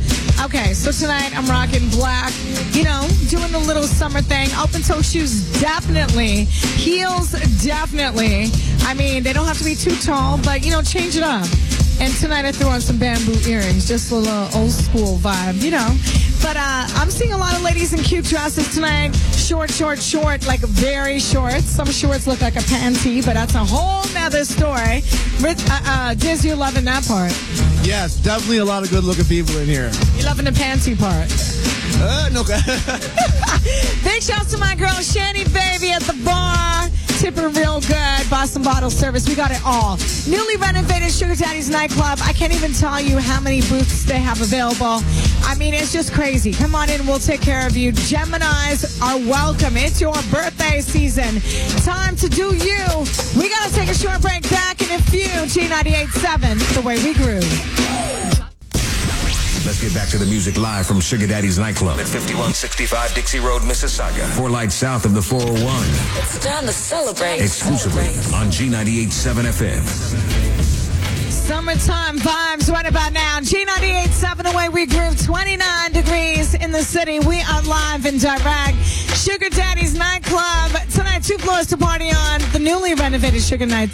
Okay, 0.45 0.75
so 0.75 0.91
tonight 0.91 1.37
I'm 1.37 1.47
rocking 1.47 1.89
black, 1.91 2.33
you 2.73 2.85
know, 2.85 3.07
doing 3.29 3.53
the 3.53 3.59
little 3.59 3.85
summer 3.85 4.21
thing. 4.23 4.49
Open 4.59 4.83
toe 4.83 5.03
shoes, 5.03 5.61
definitely. 5.61 6.45
Heels, 6.77 7.33
definitely. 7.63 8.47
I 8.81 8.95
mean, 8.95 9.23
they 9.23 9.33
don't 9.33 9.47
have 9.47 9.59
to 9.59 9.65
be 9.65 9.75
too 9.75 9.95
tall, 9.97 10.39
but, 10.39 10.65
you 10.65 10.73
know, 10.73 10.83
change 10.83 11.17
it 11.17 11.23
up. 11.23 11.47
And 12.03 12.13
tonight 12.17 12.45
I 12.45 12.51
threw 12.51 12.67
on 12.67 12.81
some 12.81 12.99
bamboo 12.99 13.39
earrings, 13.49 13.87
just 13.87 14.11
a 14.11 14.17
little 14.17 14.61
old 14.61 14.73
school 14.73 15.19
vibe, 15.19 15.63
you 15.63 15.71
know. 15.71 15.87
But 16.43 16.57
uh, 16.57 16.99
I'm 16.99 17.09
seeing 17.13 17.33
a 17.33 17.39
lot 17.39 17.55
of 17.55 17.63
ladies 17.63 17.93
in 17.93 18.01
cute 18.01 18.25
dresses 18.25 18.75
tonight. 18.75 19.15
Short, 19.37 19.71
short, 19.71 20.01
short, 20.03 20.45
like 20.45 20.59
very 20.63 21.21
short. 21.21 21.61
Some 21.61 21.87
shorts 21.87 22.27
look 22.27 22.41
like 22.41 22.57
a 22.57 22.65
panty, 22.67 23.25
but 23.25 23.35
that's 23.35 23.55
a 23.55 23.65
whole 23.65 24.03
nother 24.15 24.45
story. 24.45 25.05
Rich, 25.39 25.63
uh, 25.71 25.81
uh, 25.87 26.15
Diz, 26.15 26.45
you're 26.45 26.57
loving 26.57 26.85
that 26.87 27.07
part. 27.07 27.31
Yes, 27.87 28.17
definitely 28.17 28.59
a 28.59 28.65
lot 28.65 28.83
of 28.83 28.91
good 28.91 29.05
looking 29.05 29.27
people 29.27 29.57
in 29.59 29.69
here. 29.69 29.93
You're 30.17 30.27
loving 30.27 30.47
the 30.47 30.51
panty 30.51 30.99
part. 30.99 31.31
Uh, 32.03 32.31
no. 32.33 32.43
Big 34.03 34.21
shouts 34.25 34.51
to 34.51 34.59
my 34.59 34.75
girl 34.75 34.91
Shanny 35.03 35.45
Baby 35.45 35.93
at 35.93 36.03
the 36.03 36.21
bar. 36.25 36.89
Tipping 37.23 37.53
real 37.53 37.81
good. 37.83 38.29
Boston 38.29 38.65
Bottle 38.65 38.91
Service. 38.91 39.29
We 39.29 39.37
got 39.37 39.53
it 39.53 39.61
all. 39.65 39.97
Newly 40.29 40.57
renovated 40.57 41.13
Sugar 41.13 41.37
Daddy's 41.37 41.71
nightclub. 41.71 42.19
I 42.21 42.33
can't 42.33 42.53
even 42.53 42.73
tell 42.73 43.01
you 43.01 43.17
how 43.19 43.41
many 43.41 43.61
booths 43.61 44.05
they 44.05 44.19
have 44.19 44.41
available. 44.41 44.99
I 45.45 45.55
mean, 45.57 45.73
it's 45.73 45.93
just 45.93 46.13
crazy. 46.13 46.51
Come 46.51 46.75
on 46.75 46.91
in. 46.91 47.07
We'll 47.07 47.21
take 47.21 47.41
care 47.41 47.65
of 47.65 47.77
you. 47.77 47.93
Geminis 47.93 49.01
are 49.01 49.19
welcome. 49.31 49.77
It's 49.77 50.01
your 50.01 50.15
birthday 50.33 50.81
season. 50.81 51.41
Time 51.85 52.17
to 52.17 52.29
do 52.29 52.57
you. 52.57 52.85
We 53.39 53.49
got 53.49 53.69
to 53.69 53.73
take 53.73 53.89
a 53.89 53.95
short 53.95 54.21
break. 54.21 54.43
Back 54.51 54.83
in 54.83 54.91
a 54.91 55.03
few. 55.03 55.29
G98.7, 55.29 56.75
the 56.75 56.81
way 56.81 56.97
we 57.05 57.15
groove. 57.15 58.32
Let's 59.73 59.81
get 59.81 59.95
back 59.95 60.11
to 60.11 60.19
the 60.19 60.27
music 60.27 60.59
live 60.59 60.87
from 60.87 61.01
Sugar 61.01 61.27
Daddy's 61.27 61.59
nightclub 61.59 61.99
at 61.99 62.07
5165 62.07 63.15
Dixie 63.15 63.39
Road, 63.39 63.63
Mississauga. 63.63 64.29
Four 64.37 64.51
lights 64.51 64.75
south 64.75 65.07
of 65.07 65.15
the 65.15 65.23
401. 65.23 65.65
It's 66.23 66.39
time 66.41 66.67
to 66.67 66.73
celebrate. 66.75 67.41
Exclusively 67.41 68.09
on 68.37 68.51
G98.7 68.51 69.47
FM. 69.47 70.62
Summertime 71.53 72.19
vibes 72.19 72.73
right 72.73 72.87
about 72.87 73.13
now. 73.13 73.39
G98.7 73.41 74.51
away 74.51 74.71
we 74.71 74.87
groove 74.87 75.23
29 75.23 75.93
degrees 75.93 76.55
in 76.55 76.73
the 76.73 76.83
city. 76.83 77.21
We 77.21 77.43
are 77.43 77.63
live 77.65 78.07
and 78.07 78.19
direct. 78.19 78.79
Sugar 79.23 79.51
Daddy's 79.51 79.95
nightclub. 79.95 80.73
Tonight, 80.91 81.23
two 81.23 81.37
floors 81.37 81.67
to 81.67 81.77
party 81.77 82.11
on. 82.11 82.41
The 82.53 82.59
newly 82.59 82.95
renovated 82.95 83.43
Sugar, 83.43 83.67
Night, 83.67 83.91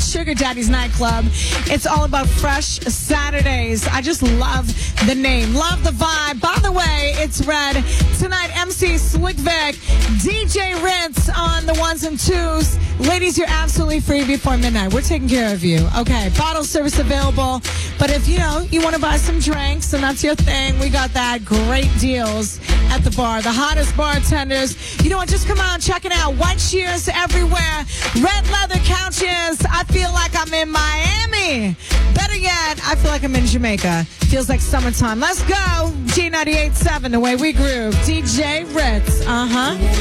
Sugar 0.00 0.34
Daddy's 0.34 0.70
nightclub. 0.70 1.26
It's 1.66 1.86
all 1.86 2.04
about 2.04 2.26
fresh 2.26 2.80
Saturdays. 2.80 3.86
I 3.86 4.00
just 4.00 4.22
love 4.22 4.66
the 5.06 5.14
name. 5.14 5.54
Love 5.54 5.84
the 5.84 5.90
vibe. 5.90 6.40
By 6.40 6.58
the 6.62 6.72
way, 6.72 7.12
it's 7.16 7.44
red. 7.44 7.84
Tonight, 8.18 8.50
MC 8.56 8.96
Slick 8.96 9.36
Vic, 9.36 9.76
DJ 10.24 10.82
Ritz 10.82 11.28
on 11.28 11.66
the 11.66 11.74
ones 11.74 12.02
and 12.04 12.18
twos. 12.18 12.78
Ladies, 12.98 13.36
you're 13.36 13.48
absolutely 13.48 14.00
free 14.00 14.24
before 14.24 14.56
midnight. 14.56 14.92
We're 14.94 15.02
taking 15.02 15.28
care 15.28 15.52
of 15.52 15.62
you. 15.62 15.86
Okay, 15.98 16.30
bottle 16.38 16.64
service 16.64 16.93
available. 16.98 17.60
But 17.98 18.10
if 18.10 18.28
you 18.28 18.38
know 18.38 18.66
you 18.70 18.82
want 18.82 18.94
to 18.94 19.00
buy 19.00 19.16
some 19.16 19.38
drinks 19.38 19.92
and 19.92 20.02
that's 20.02 20.22
your 20.22 20.34
thing, 20.34 20.78
we 20.78 20.88
got 20.88 21.12
that. 21.14 21.44
Great 21.44 21.90
deals 21.98 22.60
at 22.90 22.98
the 22.98 23.10
bar. 23.10 23.42
The 23.42 23.52
hottest 23.52 23.96
bartenders. 23.96 24.76
You 25.02 25.10
know 25.10 25.18
what? 25.18 25.28
Just 25.28 25.46
come 25.46 25.60
on, 25.60 25.80
check 25.80 26.04
it 26.04 26.12
out. 26.12 26.34
White 26.34 26.60
shears 26.60 27.08
everywhere. 27.08 27.84
Red 28.16 28.50
leather 28.50 28.78
couches. 28.84 29.64
I 29.70 29.84
feel 29.88 30.12
like 30.12 30.32
I'm 30.34 30.52
in 30.52 30.70
Miami. 30.70 31.76
Better 32.14 32.36
yet, 32.36 32.80
I 32.84 32.94
feel 32.96 33.10
like 33.10 33.24
I'm 33.24 33.34
in 33.34 33.46
Jamaica. 33.46 34.04
Feels 34.30 34.48
like 34.48 34.60
summertime. 34.60 35.20
Let's 35.20 35.42
go. 35.42 35.90
G98.7, 36.14 37.10
the 37.10 37.20
way 37.20 37.36
we 37.36 37.52
groove. 37.52 37.94
DJ 38.06 38.64
Ritz. 38.74 39.20
Uh 39.26 39.46
huh. 39.48 39.93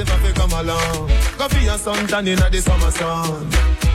Have 0.00 0.24
to 0.24 0.32
come 0.32 0.52
along. 0.52 1.08
Go 1.36 1.48
for 1.48 1.60
your 1.60 1.76
suntan 1.76 2.26
in 2.26 2.38
the 2.40 2.60
summer 2.60 2.90
sun. 2.90 3.46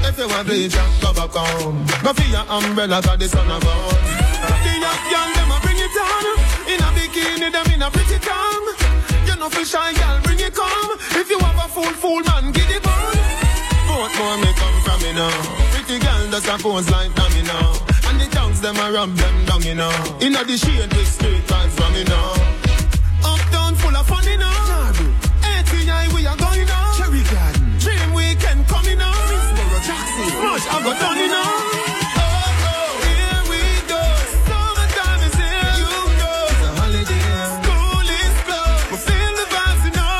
If 0.05 0.19
you 0.19 0.27
want 0.27 0.45
bleach, 0.45 0.77
go 1.01 1.09
back 1.13 1.33
home. 1.33 1.81
Go 2.03 2.13
for 2.13 2.27
your 2.29 2.45
umbrella, 2.45 3.01
cause 3.01 3.17
the 3.17 3.27
sun 3.27 3.49
a 3.49 3.57
burn. 3.57 4.05
The 4.61 4.73
young 4.85 5.01
girl, 5.09 5.29
them 5.33 5.49
a 5.49 5.57
bring 5.65 5.81
it 5.81 5.97
on. 5.97 6.25
In 6.69 6.77
a 6.77 6.89
bikini, 6.93 7.49
them 7.49 7.67
in 7.73 7.81
a 7.81 7.89
pretty 7.89 8.19
tongue. 8.21 8.67
You 9.25 9.35
know 9.39 9.49
for 9.49 9.65
shy 9.65 9.93
girl, 9.97 10.21
bring 10.21 10.39
it 10.39 10.53
come. 10.53 10.91
If 11.17 11.27
you 11.29 11.39
have 11.39 11.57
a 11.57 11.67
fool, 11.73 11.93
fool 11.97 12.21
man, 12.21 12.51
get 12.53 12.69
it 12.69 12.85
on. 12.85 13.17
Both 13.89 14.13
more 14.21 14.37
may 14.37 14.53
come 14.53 14.77
from 14.85 15.01
me 15.01 15.11
now. 15.17 15.33
Pretty 15.73 15.97
girl 15.97 16.21
does 16.29 16.47
a 16.47 16.55
pose 16.61 16.89
like 16.93 17.15
dummy 17.17 17.41
now. 17.49 17.81
And 18.13 18.21
the 18.21 18.27
tongues 18.29 18.61
them 18.61 18.77
a 18.77 18.91
rub 18.93 19.09
them 19.15 19.45
down, 19.45 19.63
you 19.63 19.73
know. 19.73 19.93
Inna 20.21 20.43
the 20.45 20.53
shade 20.55 20.93
with 20.93 21.09
straight 21.09 21.41
vibes 21.49 21.73
from 21.73 21.93
me 21.97 22.03
now. 22.05 22.29
Uptown 23.25 23.73
full 23.73 23.95
of 23.97 24.05
fun, 24.05 24.23
you 24.29 24.37
know. 24.37 24.74
Jackson. 30.55 30.71
Smash, 30.71 30.73
I 30.73 30.83
got 30.83 30.99
done, 30.99 31.17
you 31.17 31.27
know. 31.27 31.43
Here 33.03 33.41
we 33.51 33.59
go. 33.87 34.01
Summertime 34.47 35.21
is 35.27 35.35
here. 35.35 35.71
You 35.79 35.91
know. 36.19 36.47
It's 36.49 36.63
a 36.63 36.71
holiday. 36.79 37.23
School 37.55 38.07
is 38.21 38.35
closed. 38.45 38.87
We 38.91 38.97
feel 38.97 39.33
the 39.35 39.45
vibes, 39.51 39.83
you 39.85 39.91
know. 39.91 40.15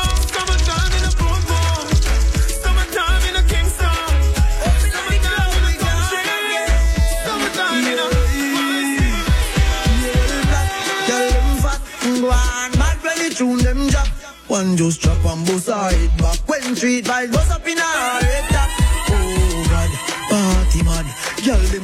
One 14.48 14.76
just 14.76 15.00
drop 15.02 15.24
and 15.24 15.46
bust 15.46 15.66
her 15.66 16.08
back. 16.18 16.38
When 16.48 16.76
street 16.76 17.04
vibes 17.04 17.32
bust 17.32 17.50
up 17.50 17.66
in 17.66 17.76
her 17.76 18.05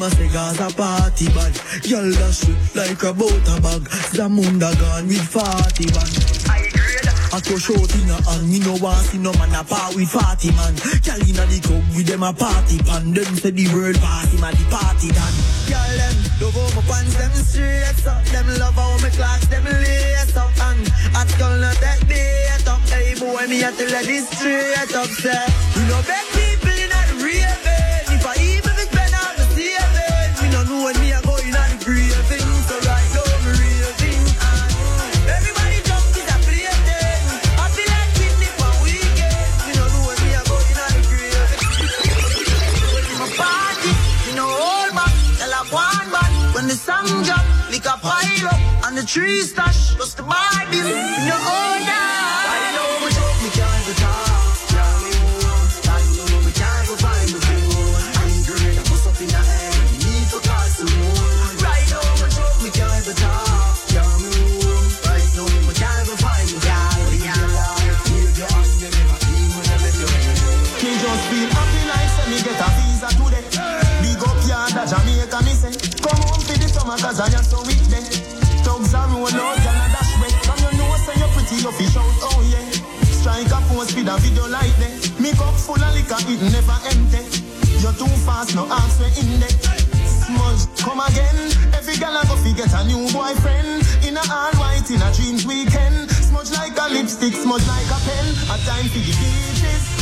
them 0.02 0.10
a 0.10 0.16
say 0.16 0.28
Gaza 0.28 0.68
party 0.74 1.26
bad. 1.28 1.54
Girl, 1.88 2.10
dash 2.12 2.48
like 2.74 3.02
a 3.02 3.12
butter 3.12 3.60
bag. 3.60 3.82
Zamunda 4.10 4.70
gone 4.80 5.06
with 5.06 5.28
40 5.28 5.86
band. 5.94 6.14
I 7.32 7.40
go 7.48 7.56
short 7.56 7.88
in 7.96 8.10
a 8.10 8.20
hand, 8.28 8.50
me 8.50 8.58
no 8.60 8.76
want 8.76 9.08
see 9.08 9.16
no 9.16 9.32
man 9.40 9.54
a 9.54 9.64
part 9.64 9.96
with 9.96 10.10
40 10.10 10.52
man. 10.52 10.74
Girl 11.00 11.22
inna 11.24 11.46
the 11.48 11.60
club 11.64 11.84
with 11.96 12.06
them 12.06 12.22
a 12.22 12.32
party 12.32 12.78
pan. 12.78 13.12
Them 13.14 13.36
say 13.36 13.50
the 13.50 13.68
world 13.72 13.96
party 14.00 14.36
man, 14.38 14.52
the 14.52 14.64
party 14.68 15.08
done. 15.08 15.36
Girl 15.70 15.92
them 15.96 16.16
love 16.40 16.54
how 16.54 16.68
my 16.76 16.82
pants 16.88 17.16
them 17.16 17.32
straight 17.32 18.06
up. 18.06 18.24
Them 18.26 18.46
love 18.58 18.74
how 18.74 18.98
my 19.00 19.10
clocks 19.10 19.46
them 19.46 19.64
lace 19.64 20.36
up. 20.36 20.52
And 20.68 20.84
at 21.16 21.30
girl 21.38 21.56
not 21.56 21.76
that 21.80 22.04
date 22.08 22.68
up. 22.68 22.82
Hey 22.90 23.14
boy, 23.16 23.46
me 23.48 23.60
have 23.60 23.78
to 23.78 23.86
let 23.88 24.04
this 24.04 24.28
straight 24.28 24.94
up. 24.94 25.08
Say, 25.08 25.32
you 25.76 25.88
know 25.88 26.02
beg 26.04 26.51
lick 47.82 47.94
a 47.94 47.98
pyro 47.98 48.50
and 48.84 48.96
the 48.96 49.04
tree 49.04 49.42
stash. 49.42 49.94
Just 49.94 50.16
the 50.16 50.22
body, 50.22 50.82
me 50.82 50.92
no 51.28 51.36
hold 51.38 52.21
cup 85.52 85.60
full 85.60 85.82
of 85.82 85.94
liquor, 85.94 86.16
it 86.28 86.40
never 86.52 86.78
empty. 86.88 87.24
You're 87.80 87.92
too 87.92 88.08
fast, 88.24 88.54
no 88.54 88.64
answer 88.64 89.08
in 89.20 89.40
there. 89.40 89.56
Smudge, 90.06 90.64
come 90.78 91.00
again. 91.00 91.50
Every 91.74 91.96
girl 91.96 92.16
I 92.16 92.24
go 92.24 92.36
fi 92.36 92.52
get 92.52 92.72
a 92.72 92.84
new 92.86 93.10
boyfriend. 93.12 93.82
In 94.06 94.16
a 94.16 94.24
all 94.30 94.54
white, 94.56 94.88
in 94.90 95.02
a 95.02 95.12
jeans 95.12 95.46
weekend. 95.46 96.10
Smudge 96.10 96.52
like 96.52 96.78
a 96.78 96.92
lipstick, 96.92 97.34
smudge 97.34 97.66
like 97.66 97.86
a 97.86 97.98
pen. 98.06 98.26
A 98.48 98.56
time 98.64 98.88
for 98.88 98.98
the 98.98 99.12
beaches. 99.20 100.01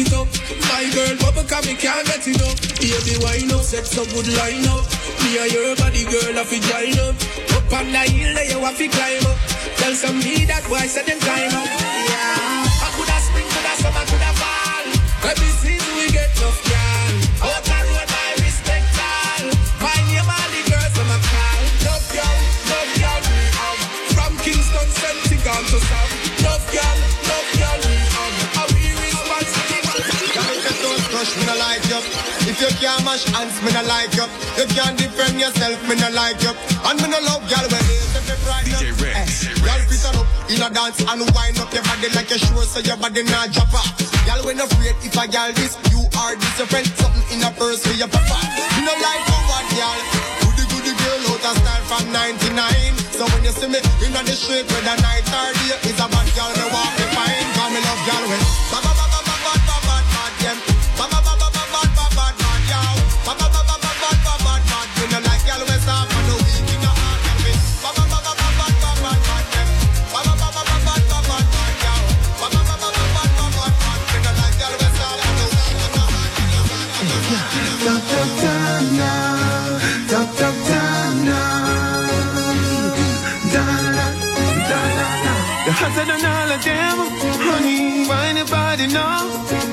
it 0.00 0.12
up. 0.12 0.28
My 0.72 0.84
girl, 0.94 1.14
bubble 1.20 1.46
come, 1.48 1.68
can't 1.76 2.06
get 2.06 2.26
enough. 2.26 2.56
Baby, 2.80 3.14
why 3.20 3.40
up, 3.52 3.62
set 3.62 3.86
some 3.86 4.08
good 4.08 4.28
line 4.36 4.64
up. 4.72 4.84
Me 5.22 5.36
and 5.36 5.52
your 5.52 5.76
body, 5.76 6.04
girl, 6.08 6.38
I 6.40 6.44
fi 6.44 6.58
join 6.60 6.96
up. 7.04 7.14
Up 7.56 7.72
on 7.76 7.92
the 7.92 8.02
hill, 8.08 8.34
there 8.34 8.48
you 8.48 8.58
have 8.64 8.76
to 8.76 8.88
climb 8.88 9.26
up. 9.26 9.36
Tell 9.76 9.94
some 9.94 10.18
me 10.18 10.44
that 10.48 10.64
boy 10.68 10.86
said 10.88 11.06
them 11.06 11.20
climb 11.20 11.52
up. 11.52 11.66
Yeah. 11.66 12.84
I 12.84 12.88
coulda 12.96 13.16
spring, 13.20 13.48
coulda 13.52 13.72
summer, 13.82 14.04
coulda 14.08 14.30
fall. 14.40 14.86
Every 15.30 15.50
season 15.60 15.92
we 15.96 16.10
get 16.12 16.30
tough. 16.36 16.69
If 32.60 32.76
you 32.76 32.92
can't 32.92 33.00
mash 33.08 33.24
hands, 33.32 33.56
me 33.64 33.72
no 33.72 33.80
like 33.88 34.12
you. 34.12 34.28
You 34.60 34.68
can't 34.76 34.92
defend 34.92 35.40
yourself, 35.40 35.80
me 35.88 35.96
no 35.96 36.12
like 36.12 36.36
you. 36.44 36.52
And 36.84 37.00
me 37.00 37.08
no 37.08 37.16
love 37.24 37.40
girl 37.48 37.64
when 37.72 37.80
they 37.88 38.04
say 38.04 38.20
me 38.20 38.36
pride 38.44 38.68
DJ 38.68 38.92
Rex. 39.00 39.48
Eh, 39.48 39.56
girl, 39.64 39.80
fit 39.88 40.04
up 40.04 40.28
in 40.44 40.60
a 40.60 40.68
dance 40.68 41.00
and 41.00 41.24
wind 41.32 41.56
up 41.56 41.72
your 41.72 41.80
body 41.88 42.12
like 42.12 42.28
a 42.28 42.36
sure 42.36 42.68
so 42.68 42.84
your 42.84 43.00
body 43.00 43.24
not 43.32 43.48
drop 43.56 43.72
off. 43.72 43.88
Girl, 44.28 44.44
when 44.44 44.60
afraid 44.60 44.92
if 45.00 45.16
I 45.16 45.24
girl 45.24 45.48
this, 45.56 45.72
you 45.88 46.04
are 46.20 46.36
this 46.36 46.52
your 46.60 46.68
friend. 46.68 46.84
Something 47.00 47.24
in 47.32 47.40
a 47.40 47.50
purse 47.56 47.80
for 47.80 47.96
your 47.96 48.12
papa. 48.12 48.36
You 48.76 48.84
no 48.84 48.92
like 48.92 49.24
how 49.24 49.40
what 49.48 49.64
girl? 49.72 50.00
Goody 50.44 50.64
goody 50.68 50.92
girl 51.00 51.32
out 51.32 51.44
of 51.48 51.56
style 51.64 51.84
from 51.88 52.12
99. 52.12 52.60
So 53.16 53.24
when 53.24 53.40
you 53.40 53.56
see 53.56 53.72
me 53.72 53.80
in 54.04 54.12
the 54.12 54.36
street, 54.36 54.68
whether 54.68 55.00
night 55.00 55.24
or 55.32 55.48
day, 55.64 55.80
it's 55.88 55.96
a 55.96 56.04
bad 56.12 56.28
girl 56.36 56.52
me 56.52 56.66
walk 56.76 56.92
me 56.92 57.08
fine. 57.16 57.48
Cause 57.56 57.72
me 57.72 57.80
love 57.88 58.02
girl 58.04 58.24
when. 58.28 58.42
Ba, 58.68 58.78
ba, 58.84 58.92
ba, 58.99 58.99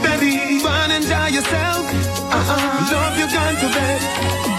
Baby, 0.03 0.63
run 0.63 0.91
and 0.91 1.03
enjoy 1.03 1.27
yourself. 1.37 1.85
Uh-uh. 2.31 2.91
Love, 2.91 3.17
you 3.17 3.27
gone 3.33 3.55
to 3.55 3.67
bed. 3.75 4.56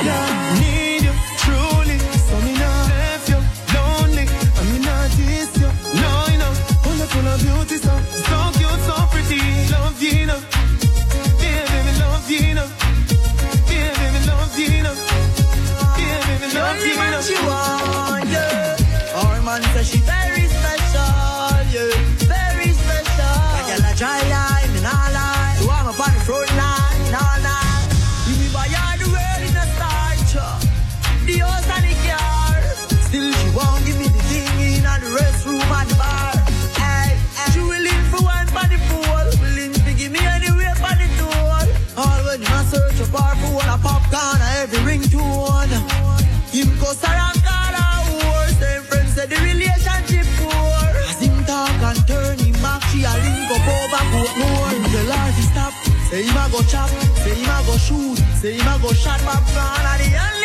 Say 56.09 56.23
him 56.23 56.37
a 56.37 56.49
go 56.51 56.63
chop, 56.63 56.89
say 56.89 57.35
him 57.35 57.51
a 57.51 57.63
go 57.67 57.77
shoot, 57.77 58.17
say 58.41 58.55
him 58.55 58.67
a 58.67 58.79
go 58.81 58.93
shot, 58.95 59.21
pop, 59.21 59.43
and 59.45 60.01
the 60.01 60.38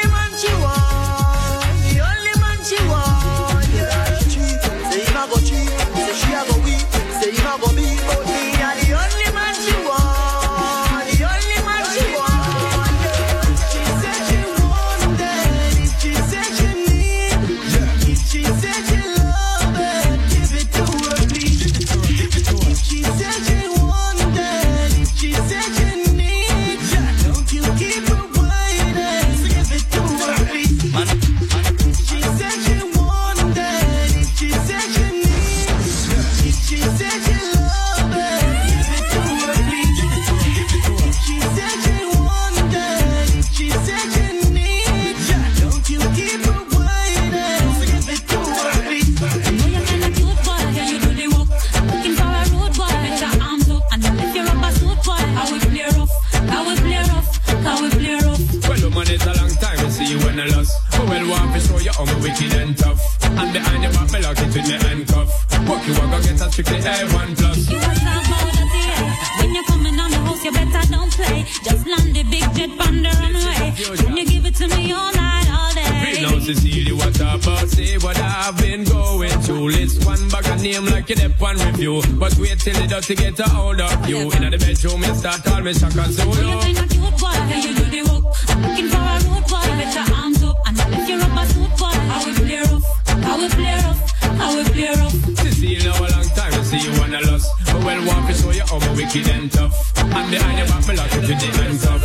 it 81.09 81.23
up 81.23 81.41
and 81.41 81.59
review. 81.65 82.01
But 82.19 82.35
wait 82.37 82.59
till 82.59 82.75
it 82.75 82.89
does 82.89 83.07
to 83.07 83.15
get 83.15 83.39
a 83.39 83.43
hold 83.49 83.81
of 83.81 84.09
you. 84.09 84.31
In 84.31 84.51
the 84.51 84.57
bedroom, 84.57 85.01
you 85.03 85.15
start 85.15 85.47
all 85.47 85.61
me 85.61 85.73
shock 85.73 85.95
and 85.95 86.13
solo. 86.13 86.35
You 86.35 86.59
ain't 86.63 86.79
a 86.79 86.87
cute 86.87 87.17
boy, 87.17 87.33
you 87.49 87.73
do 87.73 87.85
the 87.89 88.01
hook? 88.07 88.23
I'm 88.49 88.61
looking 88.61 88.89
for 88.89 89.01
a 89.01 89.15
road 89.25 89.45
boy, 89.49 89.67
get 89.79 89.95
your 89.95 90.07
arms 90.15 90.43
up. 90.43 90.57
And 90.65 90.77
lift 90.77 91.09
you're 91.09 91.21
up 91.21 91.37
a 91.37 91.43
suit 91.49 91.73
boy, 91.79 91.91
I 91.91 92.17
will 92.23 92.35
play 92.35 92.61
rough, 92.61 92.85
I 93.07 93.37
will 93.37 93.49
play 93.49 93.75
rough. 93.83 94.01
I 94.23 94.55
will 94.55 94.65
play 94.65 94.91
rough. 94.93 95.15
Cecile, 95.39 95.83
now 95.83 95.97
a 95.97 96.07
long 96.13 96.29
time 96.35 96.51
to 96.53 96.61
see 96.65 96.79
you 96.83 96.91
wanna 96.99 97.21
loss. 97.27 97.45
But 97.65 97.83
when 97.83 98.05
want 98.05 98.27
to 98.27 98.33
show 98.33 98.51
you 98.51 98.65
how 98.67 98.79
wicked 98.95 99.27
and 99.29 99.51
tough. 99.51 99.73
And 99.97 100.31
behind 100.31 100.57
your 100.57 100.67
back, 100.67 100.87
me 100.87 100.95
lock 100.95 101.13
it 101.13 101.21
to 101.21 101.33
the 101.33 101.47
end 101.63 101.79
tough. 101.81 102.01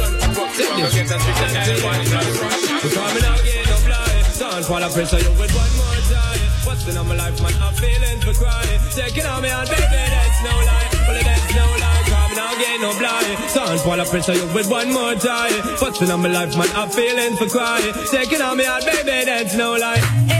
Sit 0.54 0.70
this. 0.76 0.94
Because 2.82 3.14
me 3.14 3.20
not 3.20 3.38
get 3.44 3.66
no 3.68 3.76
fly. 3.84 4.06
Don't 4.38 4.64
fall 4.64 4.82
a 4.82 4.88
pressure, 4.88 5.18
you 5.18 5.30
with 5.38 5.54
one 5.54 5.72
more. 5.76 5.97
What's 6.68 6.84
on 6.94 7.08
my 7.08 7.14
life, 7.14 7.40
man? 7.40 7.54
I'm 7.62 7.72
feeling 7.72 8.20
for 8.20 8.34
crying. 8.34 8.80
Checking 8.94 9.24
on 9.24 9.40
me, 9.40 9.48
and 9.48 9.66
baby, 9.70 9.80
that's 9.80 10.42
no 10.44 10.50
lie. 10.50 10.88
Well, 11.08 11.22
that's 11.24 11.54
no 11.54 11.64
lie. 11.64 12.02
Come 12.04 12.36
now, 12.36 12.52
get 12.60 12.80
no 12.82 12.92
blind. 12.98 13.38
Son, 13.48 13.78
fall 13.78 13.98
I 13.98 14.04
pressure 14.04 14.34
you 14.34 14.46
with 14.52 14.70
one 14.70 14.92
more 14.92 15.14
time. 15.14 15.54
What's 15.80 16.02
on 16.02 16.20
my 16.20 16.28
life, 16.28 16.54
man? 16.58 16.68
I'm 16.76 16.90
feeling 16.90 17.36
for 17.36 17.48
crying. 17.48 17.94
Checking 18.12 18.42
on 18.42 18.58
me, 18.58 18.66
and 18.66 18.84
baby, 18.84 19.24
that's 19.24 19.54
no 19.54 19.76
lie. 19.76 20.37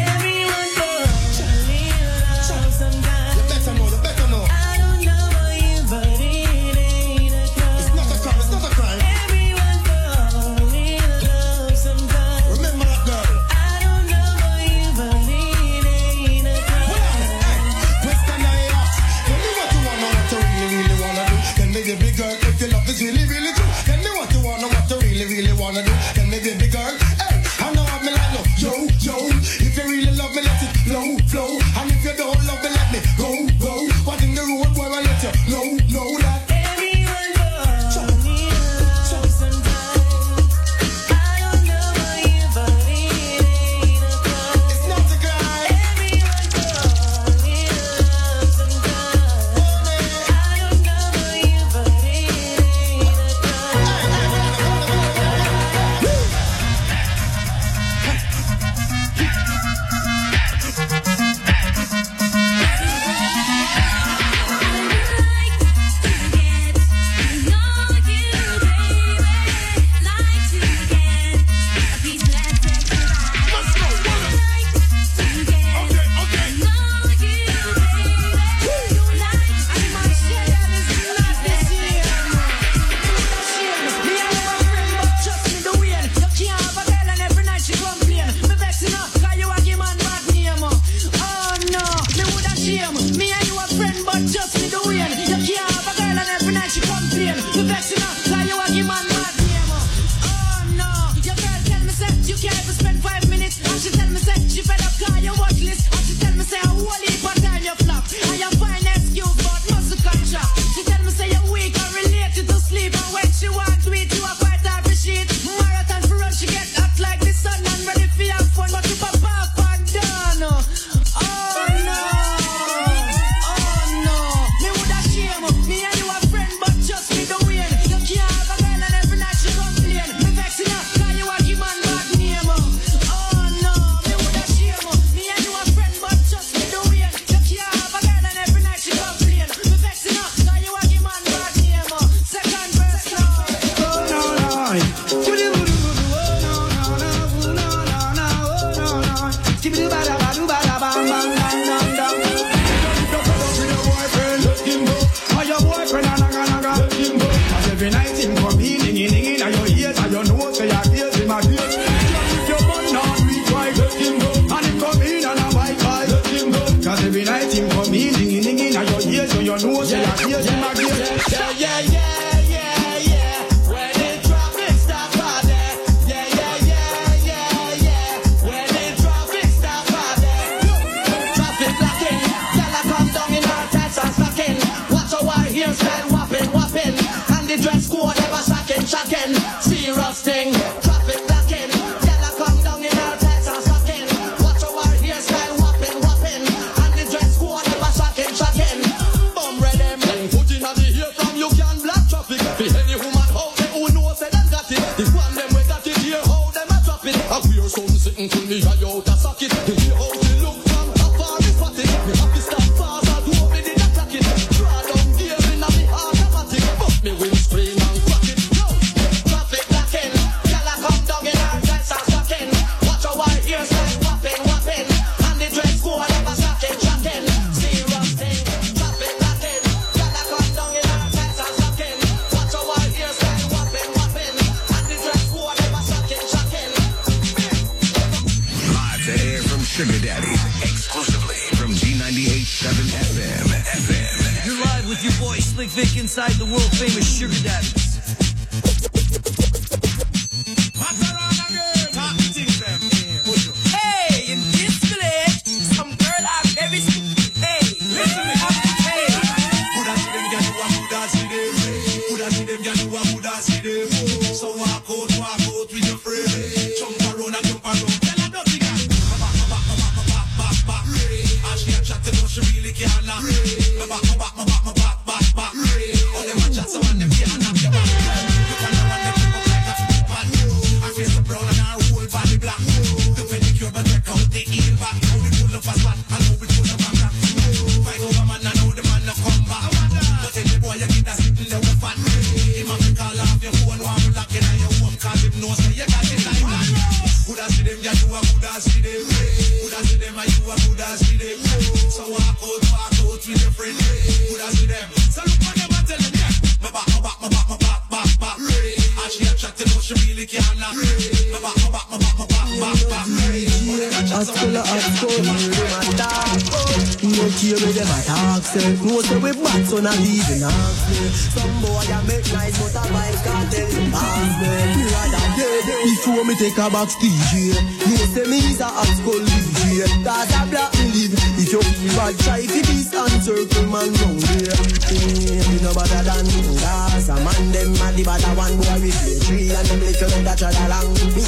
Take 326.38 326.56
a 326.56 326.70
box 326.70 326.94
DJ. 327.02 327.50
No 327.82 327.96
say 328.14 328.24
me 328.30 328.38
is 328.38 328.60
a 328.60 328.70
hot 328.70 328.86
school 328.94 329.18
DJ. 329.18 329.82
Cause 330.06 330.30
a 330.30 330.46
black 330.46 330.70
me 330.78 330.86
live. 330.94 331.14
If 331.34 331.50
you 331.52 331.60
feel 331.62 331.92
bad, 331.98 332.14
try 332.22 332.46
fi 332.46 332.60
this 332.62 332.94
and 332.94 333.18
circle 333.22 333.66
man 333.66 333.90
round 333.98 334.22
there. 334.22 334.54
Eh, 334.94 335.42
Me 335.50 335.58
no 335.58 335.74
better 335.74 336.02
than 336.06 336.26
gas. 336.62 337.08
A 337.10 337.14
man 337.18 337.42
them 337.50 337.74
a 337.74 337.90
the 337.90 338.02
better 338.06 338.32
one 338.38 338.54
boy 338.56 338.78
with 338.86 338.94
play 339.02 339.18
tree 339.26 339.50
and 339.50 339.66
them 339.66 339.80
little 339.82 340.22
that 340.22 340.38
trod 340.38 340.54
along. 340.62 340.94
Me 341.10 341.22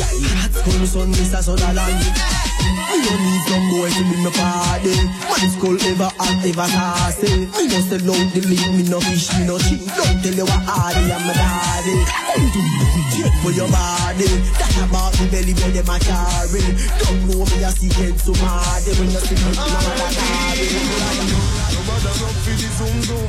school 0.61 0.86
son, 0.86 1.08
Mr. 1.12 1.40
Sutherland. 1.42 2.04
No 2.90 3.16
need 3.16 3.42
some 3.48 3.66
boy 3.72 3.88
to 3.88 4.02
be 4.12 4.16
my 4.20 4.30
party. 4.36 4.92
Man 5.24 5.48
skull 5.56 5.78
ever 5.88 6.11
hot, 6.20 6.44
ever 6.44 6.68
saucy. 6.68 7.48
Me 7.48 7.64
no 7.70 7.78
sell 7.80 8.12
out 8.12 8.28
the 8.34 8.40
link, 8.44 8.68
me 8.76 8.84
no 8.92 9.00
fish, 9.00 9.32
me 9.38 9.46
no 9.48 9.56
cheat. 9.56 9.80
Don't 9.88 10.20
tell 10.20 10.36
you 10.36 10.44
what 10.44 10.61
hardy 10.68 11.08
I'm 11.08 11.24
my 11.24 11.32
daddy. 11.32 11.96
Check 13.16 13.32
for 13.40 13.52
your 13.56 13.70
body. 13.72 14.28
That 14.61 14.76
about 14.84 15.16
the 15.16 15.24
belly 15.32 15.56
where 15.56 15.72
them 15.72 15.88
a 15.88 15.96
carry. 15.96 16.61
Don't 17.00 17.20
know 17.30 17.40
me 17.40 17.64
a 17.64 17.70
secret 17.72 18.20
so 18.20 18.36
mad. 18.36 18.84
When 18.84 19.08
you 19.08 19.22
see 19.24 19.38
me, 19.40 19.50
no 19.56 19.64
matter 19.64 20.12
Nobody 21.72 22.11
run 22.20 22.36
for 22.44 22.52
the 22.52 22.68
zoom 22.76 22.96
zoom. 23.06 23.28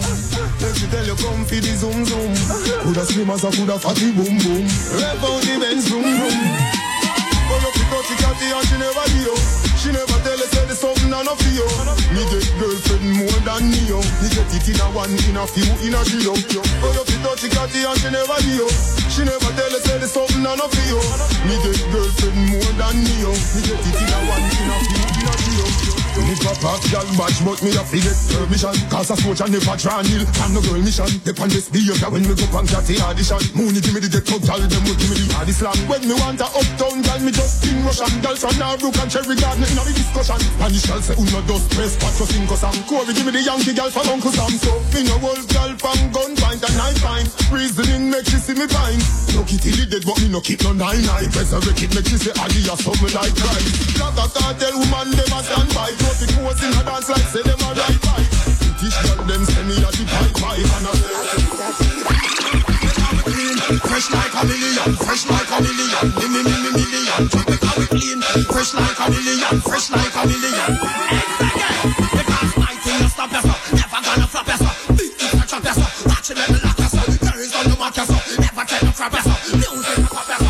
Let 0.60 0.76
me 0.76 0.86
tell 0.92 1.06
you, 1.06 1.16
come 1.16 1.46
for 1.48 1.62
the 1.64 1.72
zoom 1.80 2.04
zoom. 2.04 2.32
Coulda 2.84 3.06
slim 3.08 3.30
as 3.30 3.44
a 3.46 3.50
coulda 3.56 3.80
fatty 3.80 4.12
boom 4.12 4.36
boom. 4.42 4.68
Rev 5.00 5.24
out 5.24 5.40
the 5.48 5.56
Benz 5.62 5.88
vroom 5.88 6.04
vroom. 6.04 6.81
Out 8.12 8.18
the 8.18 8.24
catty 8.24 8.52
and 8.52 8.68
she 8.68 8.76
never 8.76 9.08
do. 9.16 9.36
She 9.80 9.90
never 9.92 10.18
tell 10.20 10.36
us 10.36 10.52
say 10.52 10.66
the 10.68 10.76
something 10.76 11.14
and 11.14 11.24
no 11.24 11.36
feel. 11.36 11.64
Me 12.12 12.28
get 12.28 12.44
girlfriend 12.60 13.08
more 13.16 13.40
than 13.48 13.72
me 13.72 13.80
yo. 13.88 14.04
Me 14.20 14.28
get 14.28 14.52
it 14.52 14.68
in 14.68 14.80
a 14.84 14.88
one, 14.92 15.16
in 15.16 15.38
a 15.38 15.48
few, 15.48 15.72
in 15.80 15.96
a 15.96 16.02
trio. 16.04 16.36
But 16.84 16.92
you 16.92 17.04
pick 17.08 17.24
out 17.24 17.40
the 17.40 17.48
catty 17.48 17.88
and 17.88 17.98
she 18.04 18.10
never 18.12 18.40
do. 18.44 18.68
She 19.08 19.24
never 19.24 19.52
tell 19.56 19.72
us 19.72 19.84
say 19.88 19.98
the 20.00 20.08
something 20.12 20.44
and 20.44 20.60
no 20.60 20.68
feel. 20.68 21.00
Me 21.48 21.56
get 21.64 21.80
girlfriend 21.88 22.52
more 22.52 22.74
than 22.76 22.96
me 23.00 23.16
yo. 23.24 23.32
Me 23.32 23.60
get 23.64 23.80
it 23.80 23.96
in 23.96 24.12
a 24.12 24.20
one, 24.28 24.44
in 24.44 24.72
a 24.72 24.78
few. 24.92 25.01
Me 26.28 26.36
pop 26.40 26.64
off 26.64 26.82
match, 27.18 27.40
but 27.44 27.60
me 27.64 27.72
a 27.76 27.84
forget 27.84 28.18
permission. 28.30 28.76
Cause 28.88 29.12
a 29.12 29.16
switch 29.18 29.42
and 29.42 29.52
never 29.52 29.76
try 29.76 30.02
nil. 30.08 30.24
And 30.24 30.52
no 30.54 30.60
girl 30.62 30.80
mission. 30.80 31.10
Dep 31.26 31.40
on 31.42 31.50
this 31.50 31.68
behavior 31.68 32.10
when 32.10 32.24
me 32.24 32.34
go 32.38 32.46
pan 32.54 32.66
catty 32.68 33.00
audition. 33.02 33.42
Mooney 33.58 33.82
give 33.82 33.94
me 33.96 34.00
the 34.00 34.22
up, 34.22 34.42
tell 34.46 34.62
them 34.62 34.82
will 34.86 34.96
give 34.96 35.10
me 35.12 35.16
the 35.20 35.28
hardest 35.34 35.60
slam. 35.60 35.76
When 35.90 36.02
me 36.08 36.16
want 36.22 36.40
a 36.40 36.48
uptown 36.48 37.02
girl, 37.02 37.20
me 37.26 37.32
just 37.32 37.62
sing 37.66 37.82
Russian. 37.84 38.12
Girl 38.22 38.38
from 38.38 38.56
Narrook 38.62 38.96
and 39.02 39.10
Cherry 39.12 39.36
Garden 39.36 39.66
in 39.66 39.78
a 39.80 39.84
the 39.84 39.94
discussion. 39.96 40.40
Spanish 40.40 40.86
girl 40.88 41.02
say 41.02 41.16
uno 41.18 41.42
dos 41.50 41.64
tres 41.74 41.98
cuatro 41.98 42.26
cinco 42.30 42.56
Sam. 42.56 42.76
Corey 42.88 43.14
give 43.14 43.26
me 43.26 43.32
the 43.32 43.42
Yankee 43.42 43.74
girl 43.74 43.90
from 43.90 44.08
Uncle 44.08 44.32
Sam. 44.32 44.52
So 44.62 44.72
me 44.94 45.04
no 45.08 45.18
wolf 45.20 45.44
girl 45.52 45.72
from 45.80 46.00
gun 46.16 46.32
find 46.38 46.62
and 46.62 46.78
I 46.80 46.94
find. 47.02 47.28
Reasoning 47.52 48.12
make 48.12 48.28
she 48.30 48.38
see 48.38 48.56
me 48.56 48.68
fine. 48.70 49.02
No 49.36 49.44
kitty 49.44 49.72
the 49.74 49.86
dead 49.90 50.04
but 50.06 50.20
me 50.22 50.30
no 50.30 50.40
keep 50.40 50.62
no 50.64 50.72
nine 50.72 51.04
nine. 51.04 51.28
Resurrect 51.34 51.82
it 51.82 51.92
make 51.92 52.08
she 52.08 52.18
say 52.22 52.34
Ali 52.40 52.62
or 52.70 52.78
something 52.80 53.14
like 53.16 53.34
Christ. 53.36 54.00
Like 54.00 54.16
a 54.16 54.26
cartel 54.32 54.76
woman 54.80 55.12
them 55.12 55.32
a 55.34 55.40
stand 55.44 55.72
by. 55.74 55.90
Throw 56.12 56.28
the 56.28 56.36
in 56.66 56.74
her 56.76 56.84
dance 56.84 57.08
like 57.08 57.24
say 57.32 57.40
them 57.42 57.56
a 57.62 57.72
right 57.72 57.96
by. 58.04 58.20
British 58.82 58.98
girl 59.08 59.24
them 59.24 59.46
send 59.46 59.70
me 59.70 59.78
a 59.78 59.88
the 59.96 60.04
pipe 60.12 60.34
pipe 60.42 60.60
and 60.60 60.84
a 60.84 60.92
Fresh 63.88 64.12
like 64.12 64.34
a 64.36 64.44
million, 64.44 64.92
fresh 65.00 65.24
like 65.30 65.48
a 65.48 65.62
million, 65.62 65.88
me 66.20 66.28
me 66.28 66.44
me 66.44 66.52
me 66.52 66.70
million. 66.76 67.32
We 67.78 67.86
clean, 67.88 68.20
fresh 68.52 68.74
like 68.74 69.00
a 69.00 69.08
million, 69.08 69.62
fresh 69.62 69.90
like 69.92 70.12
a 70.12 70.28
million. 70.28 70.76
Because 72.12 72.52
no 73.16 73.24
never 73.72 74.02
gonna 74.04 74.28
watch 74.28 74.44
let 76.36 76.52
me 76.52 76.60
lock 76.60 76.76
never. 76.76 76.92
Music 79.56 80.04
pop 80.12 80.28
how. 80.28 80.44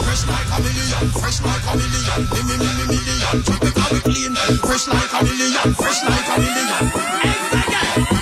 Fresh 0.00 0.24
like 0.24 0.48
a 0.48 0.56
million, 0.64 1.12
fresh 1.20 1.44
like 1.44 1.60
a 1.68 1.76
million, 1.76 2.24
me 2.32 2.40
me 2.48 2.56
me 2.56 2.72
me 2.78 2.87
million. 3.92 3.96
Drop 3.96 3.96
it 3.96 3.96
how 3.96 3.96
we 3.96 4.00
clean, 4.00 4.34
fresh 4.64 4.86
like 4.88 5.12
a 5.12 5.24
million, 5.24 5.74
fresh 5.74 6.02
like 6.04 6.28
a 6.28 6.36
million. 6.38 6.68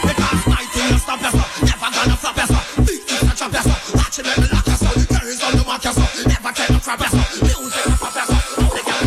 Because 0.06 0.42
my 0.46 0.62
thing 0.72 0.90
no 0.90 0.96
stop 0.98 1.22
us, 1.22 1.34
never 1.62 1.90
gonna 1.90 2.16
flop 2.16 2.38
us. 2.38 2.50
Beat 2.86 3.02
it 3.06 3.22
and 3.22 3.36
chop 3.36 3.54
us, 3.54 3.66
watch 3.94 4.18
it 4.18 4.26
let 4.26 4.38
me 4.38 4.46
lock 4.52 4.68
us. 4.68 4.80
There 5.06 5.28
is 5.28 5.40
no 5.42 5.64
mark 5.64 5.86
us, 5.86 5.98
never 6.26 6.52
tell 6.52 6.70
no 6.72 6.78
crap 6.78 7.00
us. 7.02 7.12
Music 7.42 7.84
no 7.86 7.96
pop 7.98 8.16
us, 8.16 8.30
how 8.30 8.68
they 8.70 8.82
get 8.86 9.00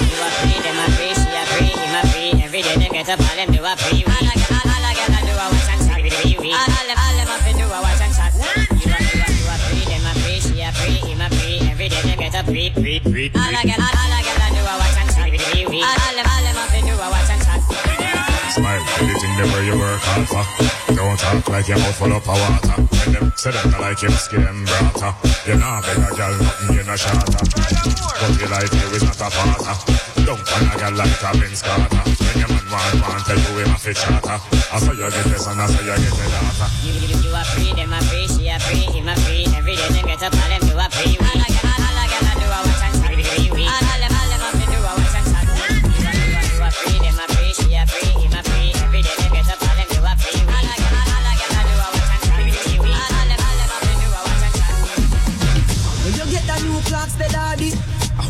You 0.00 0.18
a 0.20 0.28
free, 0.38 0.58
them 0.62 0.78
a 0.78 0.86
free, 0.94 1.14
she 1.14 1.28
free, 1.50 1.72
him 1.74 1.94
a 1.94 2.02
free. 2.10 2.30
Every 2.44 2.62
day 2.62 2.76
them 2.76 2.92
get 2.92 3.08
up, 3.08 3.20
all 3.20 3.36
them 3.36 3.50
do 3.50 3.60
a 3.64 3.72
free. 3.76 4.04
All 4.06 4.26
I 4.30 4.34
all, 4.50 4.70
all 4.70 4.84
I 4.86 4.92
gotta 4.94 5.20
do 5.26 5.34
a 5.34 5.46
watch 5.50 5.68
and 5.70 5.80
chat 5.86 6.00
with 6.02 6.16
the 6.22 6.38
wee. 6.38 6.54
All 6.54 6.70
all 6.70 6.86
them, 6.86 6.98
all 6.98 7.14
them 7.18 7.30
up 7.34 7.46
and 7.46 7.58
do 7.58 7.66
a 7.66 7.78
watch 7.82 8.00
and 8.00 8.14
chat. 8.14 8.32
You 8.34 8.94
a, 8.94 8.98
you 9.02 9.20
a, 9.20 9.28
you 9.34 9.46
a 9.50 9.56
free, 9.66 9.84
them 9.90 10.06
a 10.06 10.12
free, 10.22 10.38
she 10.40 10.62
a 10.62 10.70
free, 10.72 11.02
him 11.02 11.20
a 11.20 11.28
free. 11.34 11.58
Every 11.66 11.88
day 11.88 12.02
them 12.02 12.18
get 12.18 12.34
up, 12.34 12.46
free, 12.46 12.70
free, 12.70 12.98
free. 13.00 13.30
All 13.34 13.42
I 13.42 13.66
all, 13.66 13.82
all 13.82 14.12
I 14.14 14.19
gotta 14.19 14.19
anything 19.40 19.46
them 19.46 19.52
where 19.52 19.64
you 19.64 19.78
work 19.78 20.00
hard 20.02 20.28
for. 20.28 20.94
Don't 20.94 21.18
talk 21.18 21.48
like 21.48 21.68
your 21.68 21.78
mouth 21.78 21.96
full 21.96 22.12
of 22.12 22.26
water. 22.26 22.76
When 22.76 23.12
them 23.12 23.32
say 23.36 23.52
them 23.52 23.72
like 23.80 24.02
you 24.02 24.10
skin 24.10 24.42
them 24.42 24.64
brata. 24.66 25.14
You 25.46 25.56
nah 25.56 25.80
beg 25.80 25.98
a 25.98 26.10
girl 26.16 26.34
nothing, 26.40 26.76
you 26.76 26.82
no 26.84 26.96
shatter. 26.96 27.44
But 28.20 28.32
your 28.40 28.50
life 28.50 28.72
here 28.72 28.94
is 28.96 29.04
not 29.04 29.20
a 29.20 29.28
parter. 29.32 29.76
Don't 30.26 30.44
find 30.44 30.68
a 30.68 30.76
girl 30.76 30.94
like 30.94 31.22
a 31.22 31.30
Vince 31.38 31.62
Carter. 31.62 32.02
When 32.20 32.36
your 32.38 32.48
man 32.48 32.64
want, 32.70 33.00
want 33.00 33.24
tell 33.24 33.38
you 33.38 33.64
him 33.64 33.74
a 33.74 33.78
fit 33.78 33.96
charter. 33.96 34.36
I 34.36 34.76
saw 34.78 34.92
you 34.92 35.08
get 35.08 35.24
this 35.32 35.46
and 35.46 35.60
I 35.60 35.66
saw 35.66 35.80
you 35.80 35.96
get 35.96 36.12
the 36.12 36.26
data. 36.28 36.66
You, 36.84 36.92
you, 36.92 37.16
you 37.24 37.32
a 37.32 37.42
free, 37.44 37.72
them 37.72 37.92
a 37.92 38.00
free, 38.08 38.28
she 38.28 38.48
a 38.48 38.58
free, 38.60 38.86
him 38.92 39.08
a 39.08 39.14
free. 39.24 39.46
Every 39.56 39.76
day 39.76 39.88
them 39.88 40.06
get 40.06 40.22
up, 40.22 40.34
all 40.36 40.48
them 40.48 40.62
do 40.68 40.76
a 40.76 40.86
free. 40.92 41.16
All 41.16 41.40
I 41.40 41.48
all, 41.48 41.80
all 41.80 41.98
I 41.98 42.06
gotta 42.12 42.32
do 42.36 42.46
a 42.46 42.58
watch 42.60 42.82
and 42.84 42.94
chat 43.00 43.16
with 43.16 43.28
the 43.28 43.50
wee. 43.56 43.64
All 43.64 43.88
all 43.88 44.09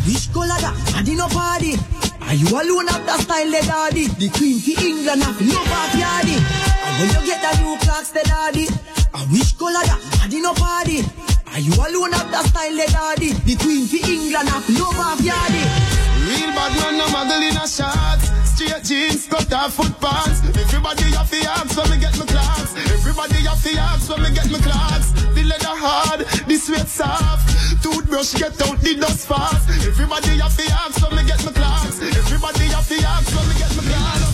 Wish 0.07 0.29
color 0.29 0.59
that, 0.61 0.75
I 0.97 1.03
no 1.17 1.29
party. 1.29 1.77
Are 2.23 2.35
you 2.35 2.49
alone 2.49 2.89
of 2.89 3.05
the 3.07 3.19
style, 3.19 3.51
the 3.51 3.61
daddy? 3.67 4.07
The 4.07 4.29
queen 4.31 4.59
for 4.61 4.81
England, 4.83 5.23
have 5.23 5.41
no 5.41 5.59
party. 5.67 6.03
And 6.03 6.95
when 6.99 7.09
you 7.11 7.27
get 7.27 7.43
the 7.43 7.63
new 7.63 7.77
clocks, 7.79 8.11
the 8.11 8.23
daddy. 8.25 8.67
I 9.13 9.27
wish 9.33 9.53
color 9.55 9.83
that, 9.83 10.01
I 10.23 10.29
did 10.29 10.43
party. 10.55 11.05
Are 11.53 11.59
you 11.59 11.75
alone 11.75 12.15
of 12.15 12.31
the 12.31 12.43
style, 12.49 12.77
the 12.77 12.87
daddy? 12.87 13.33
The 13.33 13.57
queen 13.57 13.87
for 13.87 14.01
England, 14.09 14.49
have 14.49 14.69
no 14.71 14.91
party. 14.93 16.00
Real 16.31 16.55
bad 16.55 16.73
man, 16.79 16.95
no 16.97 17.07
muggle 17.11 17.43
in 17.43 17.57
a 17.57 17.67
shot. 17.67 18.23
Straight 18.47 18.85
jeans, 18.85 19.27
cut 19.27 19.53
off 19.53 19.75
foot 19.75 19.99
pants. 19.99 20.47
Everybody 20.55 21.11
have 21.19 21.29
to 21.29 21.37
have 21.51 21.77
when 21.77 21.91
me 21.91 21.99
get 21.99 22.17
my 22.17 22.25
clocks. 22.25 22.71
Everybody 22.77 23.43
have 23.51 23.63
to 23.65 23.73
ask 23.75 24.09
when 24.09 24.23
me 24.23 24.31
get 24.31 24.49
my 24.49 24.59
clocks. 24.61 25.11
The 25.35 25.43
leather 25.43 25.75
hard, 25.75 26.21
the 26.47 26.57
sweat 26.57 26.87
soft. 26.87 27.83
Toothbrush 27.83 28.35
get 28.35 28.63
out 28.63 28.79
the 28.79 28.95
dust 28.95 29.27
fast. 29.27 29.69
Everybody 29.71 30.39
have 30.39 30.57
to 30.57 30.67
ask 30.71 31.03
when 31.03 31.17
me 31.19 31.27
get 31.27 31.45
my 31.45 31.51
clocks. 31.51 31.99
Everybody 32.01 32.67
have 32.79 32.87
to 32.87 32.97
ask 33.03 33.35
when 33.35 33.49
me 33.49 33.55
get 33.59 33.75
my 33.75 33.83
clocks. 33.83 34.30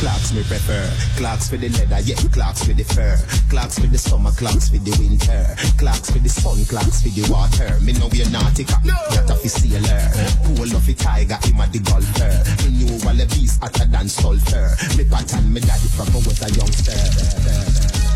Clocks 0.00 0.32
me 0.32 0.42
prefer. 0.44 0.88
Clocks 1.20 1.50
for 1.50 1.58
the 1.58 1.68
leather, 1.68 2.00
yeah. 2.00 2.16
Clocks 2.32 2.64
for 2.64 2.72
the 2.72 2.84
fur. 2.84 3.20
Clocks 3.50 3.78
for 3.78 3.86
the 3.86 3.98
summer, 3.98 4.32
clocks 4.32 4.70
for 4.72 4.80
the 4.80 4.92
winter. 4.96 5.44
Clocks 5.76 6.08
for 6.08 6.18
the 6.18 6.28
sun, 6.28 6.64
clocks 6.64 7.04
for 7.04 7.12
the 7.12 7.28
water. 7.28 7.68
Me 7.84 7.92
know 7.92 8.08
we're 8.08 8.24
nautica. 8.32 8.80
No. 8.80 8.96
That 9.12 9.28
of 9.28 9.44
a 9.44 9.48
sailor. 9.48 10.08
Pool 10.56 10.72
of 10.72 10.88
a 10.88 10.94
tiger, 10.96 11.36
him 11.44 11.60
a 11.60 11.68
the 11.68 11.84
golfer. 11.84 12.32
Me 12.64 12.80
knew 12.80 12.96
all 13.04 13.12
the 13.12 13.28
beast 13.36 13.60
hotter 13.60 13.84
than 13.84 14.08
sulfur. 14.08 14.72
Me 14.96 15.04
pattern 15.04 15.52
me 15.52 15.60
daddy 15.60 15.92
from 15.92 16.08
when 16.16 16.24
I 16.24 16.32
was 16.32 16.40
a 16.40 16.48
youngster. 16.56 16.96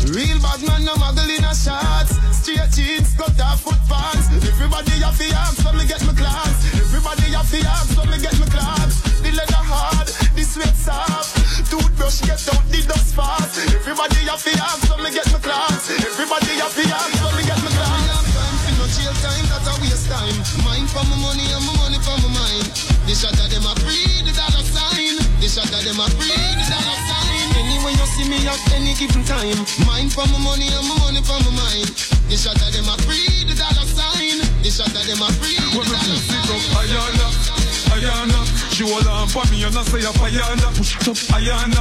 Real 0.09 0.41
bad 0.41 0.61
man, 0.65 0.85
no 0.85 0.97
muggle 0.97 1.29
in 1.29 1.45
a 1.45 1.53
shots. 1.53 2.17
Straight 2.33 2.65
jeans, 2.73 3.13
cut 3.13 3.37
off 3.45 3.61
foot 3.61 3.77
pants. 3.85 4.33
Everybody 4.41 4.97
have 5.05 5.17
to 5.17 5.29
ask 5.37 5.61
when 5.61 5.77
me 5.77 5.85
get 5.85 6.01
my 6.05 6.13
clocks. 6.17 6.65
Everybody 6.81 7.29
have 7.37 7.49
to 7.53 7.59
ask 7.61 7.93
when 7.93 8.09
me 8.09 8.17
get 8.17 8.33
my 8.41 8.49
clocks. 8.49 9.05
The 9.21 9.29
leather 9.33 9.61
hard, 9.65 10.09
the 10.09 10.24
sweat 10.55 10.75
soft. 10.79 11.35
Toothbrush 11.67 12.23
get 12.23 12.39
out 12.47 12.63
the 12.71 12.79
dust 12.87 13.11
fast. 13.11 13.59
Everybody 13.75 14.23
have 14.31 14.39
to 14.39 14.53
ask 14.55 14.87
when 14.87 15.03
me 15.03 15.11
get 15.11 15.27
my 15.35 15.39
clocks. 15.43 15.91
Everybody 15.91 16.55
have 16.63 16.71
to 16.71 16.83
ask 16.95 17.11
when 17.19 17.33
me 17.35 17.43
get 17.43 17.59
my 17.59 17.71
clocks. 17.75 18.31
Time 18.31 18.55
for 18.63 18.73
no 18.79 18.85
jail 18.95 19.15
time, 19.19 19.45
that's 19.51 19.67
a 19.67 19.73
waste 19.83 20.07
time. 20.07 20.37
Mind 20.63 20.87
for 20.87 21.03
my 21.11 21.17
money 21.19 21.43
and 21.51 21.63
my 21.67 21.75
money 21.83 21.99
for 21.99 22.15
my 22.23 22.31
mind. 22.39 22.71
This 23.03 23.19
shot 23.19 23.35
of 23.35 23.51
them 23.51 23.67
a 23.67 23.73
free, 23.83 24.23
the 24.23 24.31
dollar 24.31 24.63
sign. 24.63 25.19
The 25.43 25.47
shot 25.51 25.67
of 25.75 25.83
them 25.83 25.99
a 25.99 26.07
free, 26.15 26.31
the 26.31 26.65
dollar 26.71 26.99
sign. 27.03 27.47
Anyway 27.59 27.91
you 27.99 28.07
see 28.15 28.25
me 28.31 28.39
at 28.47 28.63
any 28.71 28.95
given 28.95 29.27
time. 29.27 29.59
Mind 29.83 30.15
for 30.15 30.23
my 30.31 30.39
money 30.39 30.71
and 30.71 30.87
my 30.87 30.95
money 31.03 31.19
for 31.19 31.35
my 31.43 31.51
mind. 31.67 31.91
The 32.31 32.39
shot 32.39 32.55
of 32.63 32.71
them 32.71 32.87
a 32.87 32.95
free, 33.03 33.43
the 33.43 33.59
dollar 33.59 33.83
sign. 33.91 34.39
The 34.63 34.71
shot 34.71 34.95
of 34.95 35.03
them 35.03 35.19
a 35.19 35.27
free, 35.35 35.59
the 35.59 35.83
dollar 35.83 36.19
sign. 36.23 36.47
Ayana, 36.79 37.54
Ayana, 37.95 38.43
she 38.75 38.83
hold 38.83 39.07
on 39.07 39.27
for 39.29 39.47
me 39.47 39.63
and 39.63 39.71
I 39.71 39.83
say 39.83 40.03
Ayana, 40.03 40.67
push 40.75 40.99
it 40.99 41.07
up 41.07 41.15
Ayana, 41.31 41.79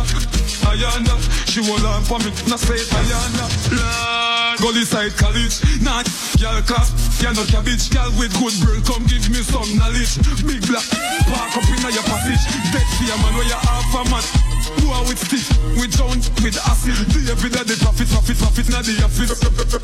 Ayana, 0.70 1.14
she 1.50 1.58
hold 1.66 1.82
on 1.82 2.02
for 2.06 2.18
me 2.22 2.30
and 2.30 2.52
I 2.52 2.56
say 2.56 2.78
Ayana. 2.78 3.44
Lord, 3.74 4.58
Gully 4.62 4.84
side 4.84 5.10
college, 5.18 5.58
not 5.82 6.06
girl 6.38 6.62
class, 6.62 6.94
you 7.18 7.34
no 7.34 7.42
cabbage, 7.50 7.90
girl 7.90 8.14
with 8.14 8.30
good 8.38 8.54
brain, 8.62 8.82
come 8.86 9.02
give 9.10 9.26
me 9.28 9.42
some 9.42 9.66
knowledge. 9.74 10.14
Big 10.46 10.62
black, 10.70 10.86
park 11.26 11.58
up 11.58 11.66
in 11.66 11.82
your 11.82 12.06
passage, 12.06 12.46
dead 12.70 12.86
fear 12.94 13.16
man 13.18 13.34
where 13.34 13.50
you 13.50 13.58
half 13.58 13.94
a 13.98 14.10
man. 14.10 14.53
Boy 14.84 15.00
with 15.08 15.16
stick, 15.16 15.40
with 15.80 15.96
drown, 15.96 16.20
with 16.44 16.60
acid. 16.68 16.92
The 17.08 17.32
evidence, 17.32 17.72
the 17.72 17.76
profit, 17.80 18.04
profit, 18.12 18.36
profit, 18.36 18.68
now 18.68 18.84
the 18.84 18.92
office. 19.00 19.32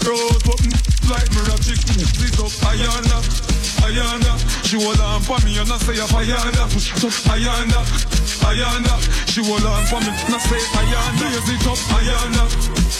Rose 0.04 0.42
button, 0.44 0.72
like 1.08 1.24
magic. 1.48 1.80
Please 2.20 2.36
up, 2.36 2.52
Ayana, 2.68 3.16
Ayana. 3.80 4.32
She 4.68 4.76
hold 4.76 5.00
on 5.00 5.24
for 5.24 5.40
me 5.40 5.56
and 5.56 5.72
I 5.72 5.78
say 5.80 5.96
Ayana. 5.96 6.68
Ayana, 7.32 7.80
Ayana. 8.44 8.94
She 9.32 9.40
hold 9.40 9.64
on 9.64 9.84
for 9.88 10.00
me 10.04 10.12
and 10.12 10.34
I 10.36 10.38
say 10.44 10.60
Ayana. 10.76 11.32
Raise 11.32 11.48
it 11.48 11.64
up, 11.64 11.80
Ayana, 11.96 12.44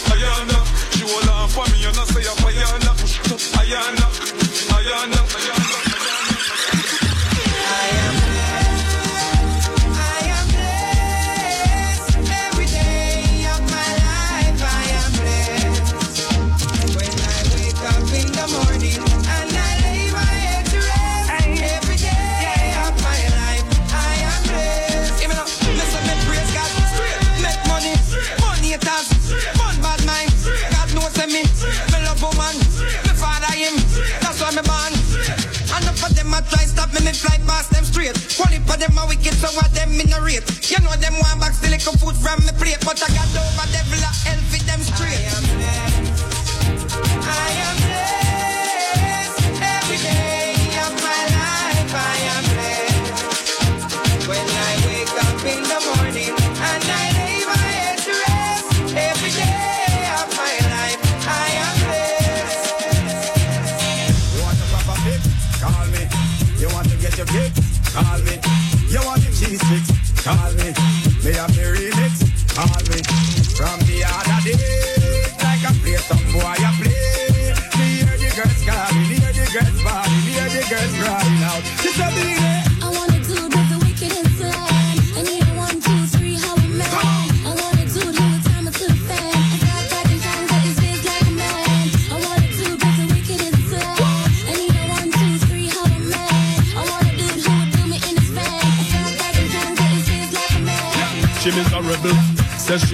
Ayana. 0.09 0.59
She 0.97 1.05
hold 1.05 1.29
on 1.29 1.49
for 1.53 1.69
me 1.69 1.85
and 1.85 2.01
I 2.01 2.05
say 2.09 2.25
Ayana. 2.25 2.97
Ayana, 3.61 4.07
Ayana, 4.73 5.21
Ayana. 5.37 5.90
Straight. 38.17 38.51
One 38.51 38.65
for 38.67 38.77
them 38.77 38.99
a 38.99 39.07
wicked, 39.07 39.35
so 39.35 39.49
what 39.57 39.73
them 39.75 39.93
in 40.01 40.13
a 40.13 40.21
rate. 40.23 40.47
You 40.71 40.79
know 40.81 40.95
them 40.97 41.15
want 41.21 41.41
back 41.41 41.55
still 41.55 41.71
little 41.71 41.95
food 41.99 42.17
from 42.17 42.41
me 42.45 42.53
plate, 42.59 42.81
but 42.85 43.01
I 43.03 43.09
got 43.15 43.31
over 43.31 43.67
devil 43.73 44.01
a 44.01 44.11
hell 44.27 44.50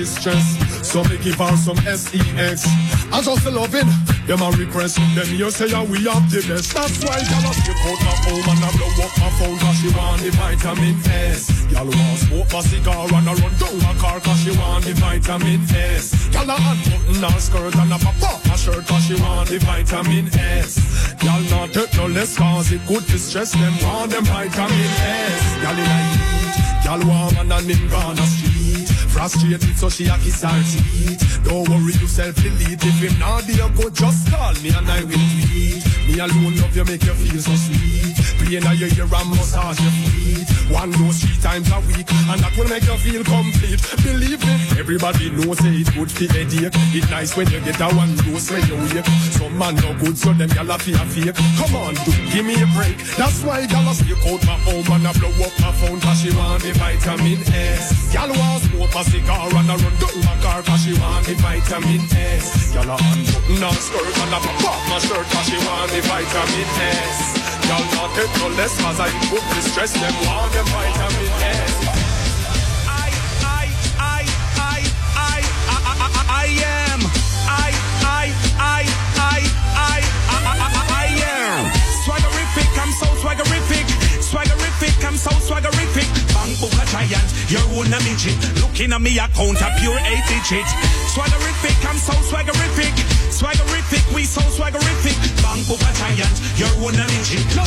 stressed. 0.06 0.84
So 0.84 1.02
me 1.04 1.18
give 1.18 1.36
her 1.36 1.56
some 1.56 1.76
sex. 1.76 2.64
I 3.12 3.20
just 3.22 3.46
love 3.46 3.74
it. 3.74 3.86
Them 4.26 4.42
a 4.42 4.50
request. 4.58 4.96
Them 5.14 5.28
you 5.34 5.50
say 5.50 5.68
yeah, 5.68 5.84
we 5.84 6.02
have 6.06 6.26
the 6.30 6.42
best. 6.46 6.74
That's 6.74 6.98
why 7.04 7.18
y'all 7.30 7.52
stick 7.54 7.78
out 7.86 7.98
my 8.02 8.14
home 8.26 8.46
and 8.50 8.64
I 8.64 8.70
blow 8.74 9.04
up 9.04 9.12
my 9.18 9.30
phone 9.38 9.58
cause 9.58 9.78
she 9.78 9.90
want 9.94 10.22
the 10.22 10.30
vitamin 10.34 10.96
S. 11.06 11.50
Y'all 11.70 11.86
want 11.86 12.18
smoke 12.18 12.52
a 12.54 12.62
cigar 12.62 13.06
and 13.06 13.28
I 13.28 13.34
run 13.34 13.54
down 13.58 13.78
a 13.86 13.92
car 13.98 14.18
cause 14.20 14.40
she 14.42 14.50
want 14.58 14.84
the 14.84 14.94
vitamin 14.94 15.62
S. 15.70 16.10
Y'all 16.34 16.50
a 16.50 16.54
hot 16.54 16.78
button 16.86 17.22
her 17.22 17.40
skirt 17.40 17.74
and 17.76 17.92
a 17.92 17.98
pop 17.98 18.22
off 18.22 18.42
her 18.46 18.56
shirt 18.58 18.86
cause 18.86 19.04
she 19.06 19.14
want 19.20 19.48
the 19.48 19.58
vitamin 19.58 20.26
S. 20.34 21.14
Y'all 21.22 21.42
not 21.50 21.70
take 21.72 21.94
no 21.94 22.06
less 22.06 22.36
cause 22.36 22.72
it 22.72 22.80
could 22.86 23.06
distress 23.06 23.52
them. 23.52 23.74
Want 23.82 24.10
them 24.10 24.24
vitamin 24.24 24.90
S. 25.02 25.42
Y'all 25.62 25.78
in 25.78 25.86
a 25.86 25.98
heat. 26.10 26.36
Y'all 26.86 27.02
warm 27.06 27.36
and 27.38 27.52
an 27.52 27.70
in 27.70 27.88
Ghana 27.88 28.22
street. 28.26 28.35
Frustrated 29.16 29.78
so 29.78 29.88
she 29.88 30.04
a 30.08 30.16
kiss 30.20 30.42
her 30.42 30.52
teeth. 30.60 31.40
Don't 31.42 31.66
worry 31.72 31.96
yourself 31.96 32.36
delete. 32.36 32.84
If 32.84 33.00
him 33.00 33.18
not 33.18 33.48
there 33.48 33.64
go 33.72 33.88
just 33.88 34.28
call 34.28 34.52
me 34.60 34.68
and 34.68 34.84
I 34.84 35.00
will 35.08 35.16
tweet. 35.16 35.80
Me 36.04 36.20
alone 36.20 36.60
love 36.60 36.76
you 36.76 36.84
make 36.84 37.02
you 37.02 37.16
feel 37.16 37.40
so 37.40 37.56
sweet. 37.56 38.12
Play 38.44 38.60
now 38.60 38.76
your 38.76 38.92
ear 38.92 39.08
and 39.08 39.30
massage 39.32 39.80
your 39.80 39.90
feet. 40.04 40.44
One 40.68 40.92
dose 40.92 41.24
three 41.24 41.40
times 41.40 41.64
a 41.72 41.80
week 41.88 42.04
and 42.12 42.44
that 42.44 42.52
will 42.60 42.68
make 42.68 42.84
you 42.84 42.96
feel 43.00 43.24
complete. 43.24 43.80
Believe 44.04 44.44
me, 44.44 44.54
everybody 44.76 45.32
knows 45.32 45.64
it 45.64 45.88
good 45.96 46.12
for 46.12 46.28
headache. 46.36 46.76
It 46.92 47.08
nice 47.08 47.32
when 47.40 47.48
you 47.48 47.64
get 47.64 47.80
a 47.80 47.88
one 47.96 48.12
dose 48.20 48.52
when 48.52 48.68
you 48.68 48.76
wake. 48.84 49.08
Some 49.32 49.56
man 49.56 49.80
no 49.80 49.96
good 49.96 50.18
so 50.20 50.36
them 50.36 50.52
gyal 50.52 50.68
a 50.68 50.76
fear 50.76 51.00
fake. 51.08 51.40
Come 51.56 51.72
on, 51.72 51.96
dude, 52.04 52.20
give 52.36 52.44
me 52.44 52.60
a 52.60 52.68
break. 52.76 53.00
That's 53.16 53.40
why 53.40 53.64
gyal 53.64 53.88
a 53.88 53.94
stick 53.96 54.20
out 54.28 54.44
my 54.44 54.60
home 54.68 54.84
and 54.92 55.08
I 55.08 55.12
blow 55.16 55.32
up 55.40 55.56
my 55.56 55.72
phone 55.72 56.00
cause 56.04 56.20
she 56.20 56.36
want 56.36 56.60
the 56.60 56.76
vitamin 56.76 57.40
S. 57.48 57.95
Gyal 58.12 58.30
want 58.38 58.62
smoke 58.62 58.94
a 58.94 59.02
cigar 59.04 59.48
and 59.50 59.70
I 59.70 59.76
run 59.76 59.96
down 59.98 60.16
my 60.22 60.36
car 60.42 60.62
cause 60.62 60.84
she 60.84 60.94
want 61.00 61.26
the 61.26 61.34
vitamin 61.34 62.02
S. 62.10 62.72
Gyal 62.72 62.86
a 62.86 62.96
unbutton 62.96 63.62
her 63.62 63.76
skirt 63.82 64.16
and 64.22 64.34
I 64.34 64.38
pop 64.62 64.80
my 64.88 64.98
shirt 64.98 65.26
cause 65.32 65.46
she 65.48 65.58
want 65.66 65.90
the 65.90 66.00
vitamin 66.06 66.68
S. 66.78 67.18
Gyal 67.66 67.84
not 67.94 68.10
take 68.14 68.32
no 68.40 68.48
less 68.56 68.74
cause 68.80 69.00
I 69.00 69.08
put 69.28 69.42
the 69.54 69.60
stress 69.62 69.92
them 69.92 70.14
want 70.26 70.52
the 70.52 70.62
vitamin 70.70 71.32
S. 71.42 72.05
giant, 86.96 87.28
you're 87.50 87.60
your 87.60 87.60
own 87.76 87.92
a 87.92 87.98
midget. 88.00 88.36
Looking 88.60 88.92
at 88.92 89.00
me 89.00 89.18
account 89.18 89.60
a 89.60 89.68
pure 89.80 89.98
eight 90.08 90.24
digit. 90.28 90.66
Swaggerific, 91.12 91.76
I'm 91.84 91.98
so 91.98 92.14
swaggerific. 92.24 92.94
Swaggerific, 93.28 94.14
we 94.14 94.24
so 94.24 94.40
swaggerific. 94.56 95.16
Bang 95.42 95.60
a 95.76 95.90
giant, 96.00 96.36
your 96.56 96.72
own 96.80 96.96
a 96.96 97.06
midget. 97.12 97.44
No 97.54 97.64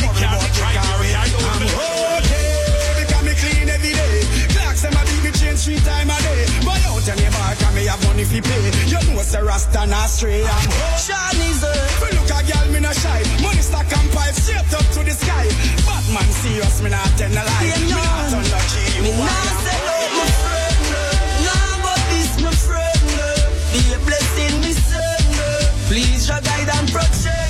try 0.57 0.73
carry, 0.73 1.13
I 1.13 1.27
don't 1.29 1.98
three 5.59 5.79
time 5.83 6.09
a 6.09 6.17
day. 6.23 6.47
Boy 6.63 6.79
out 6.87 7.03
your 7.03 7.31
bar, 7.35 7.55
can 7.59 7.75
me 7.75 7.85
have 7.85 8.01
money 8.07 8.23
fi 8.23 8.39
pay. 8.39 8.63
You 8.87 8.99
know 9.11 9.21
say 9.21 9.43
Rasta 9.43 9.85
not 9.87 10.09
stray. 10.09 10.43
I'm 10.43 10.69
Shawnee's. 10.95 11.61
We 11.99 12.07
look 12.15 12.31
a 12.31 12.39
girl, 12.47 12.67
me 12.71 12.79
no 12.79 12.91
shy. 12.93 13.21
Money 13.43 13.61
stack 13.61 13.91
and 13.91 14.09
pipe 14.11 14.35
straight 14.35 14.71
up 14.73 14.87
to 14.95 15.03
the 15.03 15.11
sky. 15.11 15.47
Batman 15.83 16.29
serious, 16.39 16.81
me 16.81 16.89
not 16.89 17.11
tell 17.19 17.29
no 17.29 17.43
lie. 17.43 17.75
Me 17.75 17.91
not 17.91 18.31
no 18.31 18.59
cheat. 18.71 19.03
Me 19.03 19.11
nah 19.19 19.51
sell 19.63 19.87
out 19.99 20.11
my 20.15 20.27
friend, 20.39 20.79
nah 21.45 21.75
but 21.83 22.01
this 22.11 22.31
my 22.39 22.51
friend. 22.55 23.07
Be 23.75 23.81
a 23.93 23.99
blessing, 24.07 24.55
me 24.63 24.71
son. 24.73 25.23
Please 25.87 26.27
your 26.29 26.41
guide 26.41 26.69
and 26.71 26.87
protect 26.91 27.48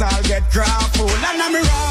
I'll 0.00 0.22
get 0.22 0.42
grappled. 0.52 1.10
And 1.10 1.42
I'm 1.42 1.87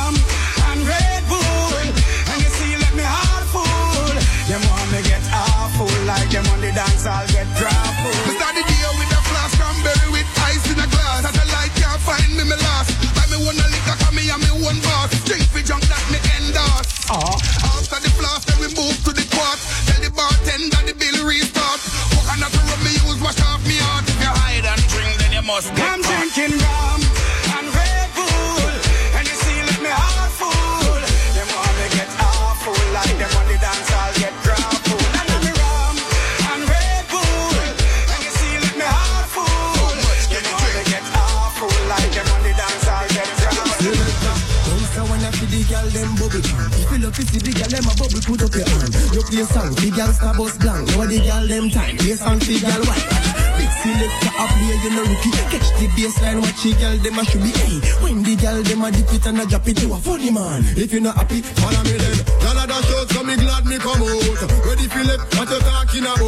baseline, 56.57 56.79
girl 56.79 56.97
them 56.97 57.19
a 57.19 57.25
should 57.25 57.41
be. 57.41 57.49
Hey, 57.49 57.79
when 58.01 58.23
the 58.23 58.35
girl 58.35 58.61
them 58.63 58.83
a 58.83 58.91
dip 58.91 59.13
it 59.13 59.25
and 59.25 59.39
a 59.39 59.45
drop 59.45 59.67
it, 59.67 59.81
you 59.81 59.93
a 59.93 59.97
funny 59.97 60.31
man. 60.31 60.63
If 60.75 60.93
you 60.93 60.99
not 60.99 61.15
happy, 61.15 61.41
Follow 61.41 61.83
me 61.83 61.97
then. 61.97 62.17
Are 62.47 62.67
dash 62.67 62.91
out, 62.91 63.09
so 63.11 63.23
me 63.23 63.35
glad 63.35 63.65
me 63.65 63.77
come 63.77 64.01
out. 64.01 64.41
Ready 64.65 64.87
Philip, 64.87 65.21
what 65.37 65.49
you 65.49 65.59
talking 65.59 66.03
about? 66.03 66.19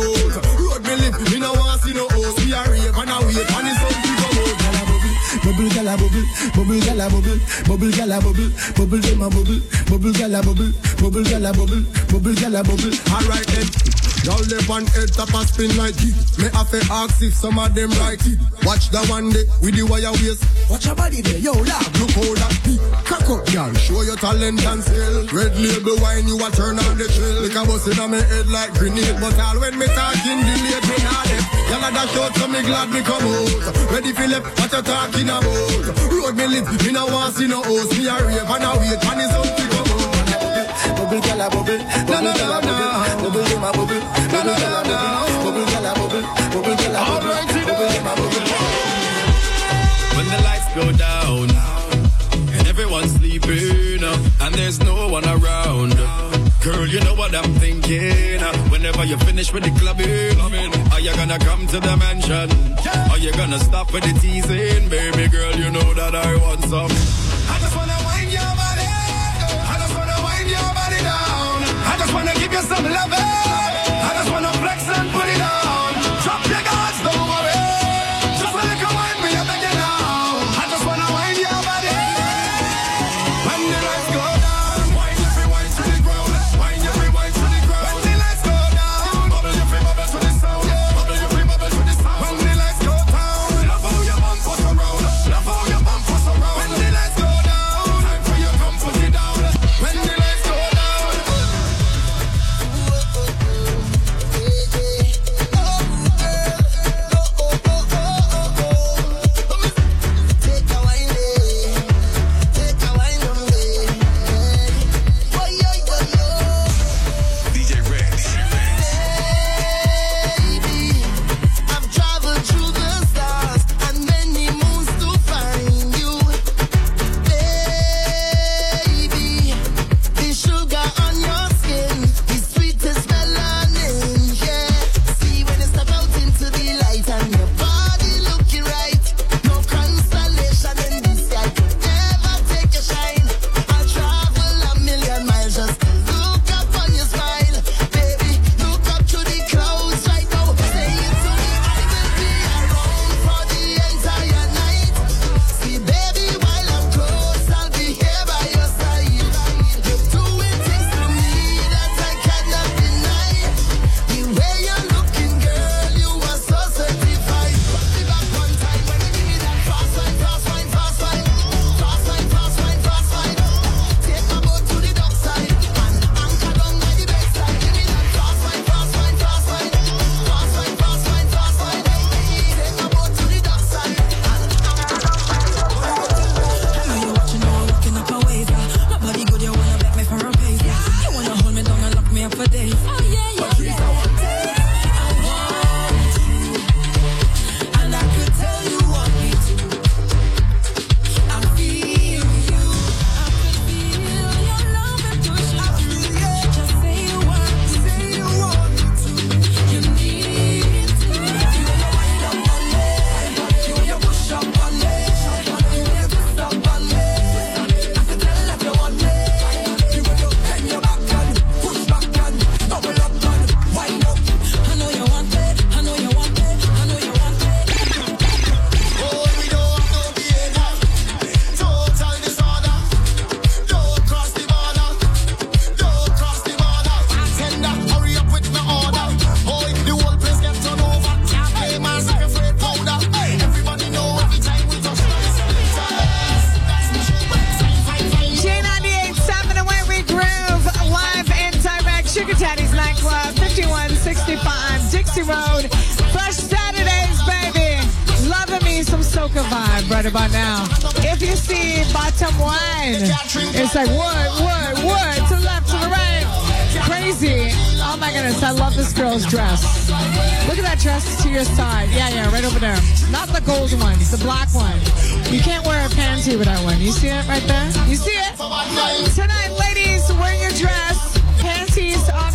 Road 0.59 0.83
me 0.85 0.93
live, 1.01 1.17
me 1.31 1.39
no 1.39 1.53
want 1.53 1.81
see 1.81 1.93
no 1.93 2.07
host. 2.09 2.37
We 2.45 2.53
are 2.53 2.69
rave 2.69 2.93
and 2.93 3.09
a 3.09 3.17
wait, 3.25 3.49
and 3.49 3.67
it's 3.67 3.79
something 3.81 4.15
come 4.21 4.37
out. 4.37 4.57
Bubble 5.39 5.69
gala 5.69 5.95
bubble, 5.97 6.25
bubble 6.53 6.79
gala 6.81 7.09
bubble, 7.09 7.39
bubble 7.65 7.91
gala 7.91 8.19
bubble, 8.21 8.49
bubble 8.75 8.99
dem 8.99 9.21
a 9.21 9.29
bubble, 9.29 9.59
bubble 9.87 10.13
gala 10.13 10.41
bubble, 10.43 10.71
bubble 10.99 11.23
gala 11.23 11.53
bubble, 11.53 11.83
bubble 12.11 12.35
gala 12.35 12.63
bubble. 12.63 12.93
Alright 13.09 13.47
then. 13.47 13.88
Y'all 14.23 14.43
live 14.51 14.69
on 14.69 14.85
head 14.91 15.11
top 15.13 15.31
a 15.31 15.47
spin 15.47 15.71
like 15.77 15.95
it. 16.03 16.15
Me 16.37 16.51
have 16.51 16.69
to 16.71 16.79
ask 16.91 17.21
if 17.21 17.33
some 17.33 17.57
of 17.57 17.73
them 17.73 17.89
right 18.03 18.19
it. 18.27 18.39
Watch 18.67 18.89
the 18.91 18.99
one 19.07 19.29
day 19.31 19.47
with 19.63 19.75
the 19.75 19.83
wire 19.87 20.11
waist. 20.19 20.43
Watch 20.69 20.85
your 20.85 20.95
body 20.95 21.21
there, 21.21 21.39
yo, 21.39 21.53
love. 21.55 21.87
Look 21.99 22.11
how 22.11 22.27
that 22.35 22.53
peak. 22.67 22.81
Cock 23.07 23.29
up, 23.31 23.47
y'all. 23.53 23.73
Show 23.79 24.01
your 24.03 24.19
talent 24.19 24.59
and 24.59 24.83
skill. 24.83 25.23
Red 25.31 25.55
label 25.55 25.95
wine, 26.03 26.27
you 26.27 26.35
a 26.35 26.51
turn 26.51 26.77
on 26.79 26.99
the 26.99 27.07
chill. 27.07 27.47
Like 27.47 27.55
a 27.55 27.63
bus 27.63 27.87
in 27.87 27.99
me 28.11 28.19
head 28.19 28.47
like 28.51 28.73
grenade. 28.75 29.17
But 29.23 29.39
all 29.39 29.59
when 29.59 29.79
me 29.79 29.87
talking, 29.87 30.39
delayed 30.43 30.85
me 30.85 30.97
not 30.99 31.25
left. 31.31 31.47
Y'all 31.71 31.85
a 31.85 31.89
dash 31.95 32.17
out, 32.19 32.33
so 32.35 32.47
me 32.47 32.59
glad 32.61 32.89
me 32.91 33.01
come 33.01 33.23
out. 33.23 33.91
Ready 33.93 34.11
Philip, 34.11 34.43
what 34.43 34.71
you 34.73 34.81
talking 34.83 35.29
about? 35.31 35.47
Road 36.11 36.35
me 36.35 36.45
live, 36.59 36.67
me 36.83 36.91
no 36.91 37.07
want 37.07 37.35
see 37.35 37.47
no 37.47 37.63
host. 37.63 37.95
Me 37.95 38.07
a 38.07 38.15
rave 38.19 38.43
and 38.43 38.63
a 38.67 38.71
wait, 38.83 38.99
and 38.99 39.21
it's 39.21 39.31
something 39.31 39.68
come 41.09 41.41
out. 41.41 41.49
Bubble 41.49 41.49
gala 41.49 41.49
bubble, 41.49 41.77
bubble 42.05 42.33
gala 42.33 42.61
bubble, 42.61 43.23
bubble 43.23 43.43
dem 43.45 43.63
a 43.63 43.71
bubble, 43.71 44.01
bubble 44.29 44.55
gala 44.59 44.79
bubble, 44.85 45.41
bubble 45.43 45.65
gala 45.65 45.91
bubble, 45.95 46.21
bubble 46.53 46.75
gala 46.75 46.99
bubble, 47.05 47.33
bubble 47.65 47.89
dem 47.89 48.07
a 48.07 48.13
bubble. 48.15 48.45
When 50.15 50.25
the 50.29 50.39
lights 50.43 50.69
go 50.75 50.85
down 50.91 51.49
and 52.53 52.67
everyone's 52.67 53.13
sleeping 53.15 54.03
and 54.03 54.55
there's 54.55 54.79
no 54.81 55.07
one 55.09 55.25
around. 55.25 55.97
Girl, 56.61 56.85
you 56.85 56.99
know 56.99 57.15
what 57.15 57.33
I'm 57.33 57.53
thinking. 57.55 58.41
Whenever 58.69 59.05
you 59.05 59.17
finish 59.19 59.53
with 59.53 59.63
the 59.63 59.71
clubbing, 59.79 60.37
are 60.91 60.99
you 60.99 61.15
gonna 61.15 61.39
come 61.39 61.65
to 61.67 61.79
the 61.79 61.97
mansion? 61.97 62.51
Are 63.11 63.17
you 63.17 63.31
gonna 63.31 63.59
stop 63.59 63.93
with 63.93 64.03
the 64.03 64.13
teasing? 64.19 64.89
Baby 64.89 65.29
girl, 65.29 65.55
you 65.55 65.71
know 65.71 65.93
that 65.93 66.13
I 66.15 66.35
want 66.35 66.63
some. 66.65 67.28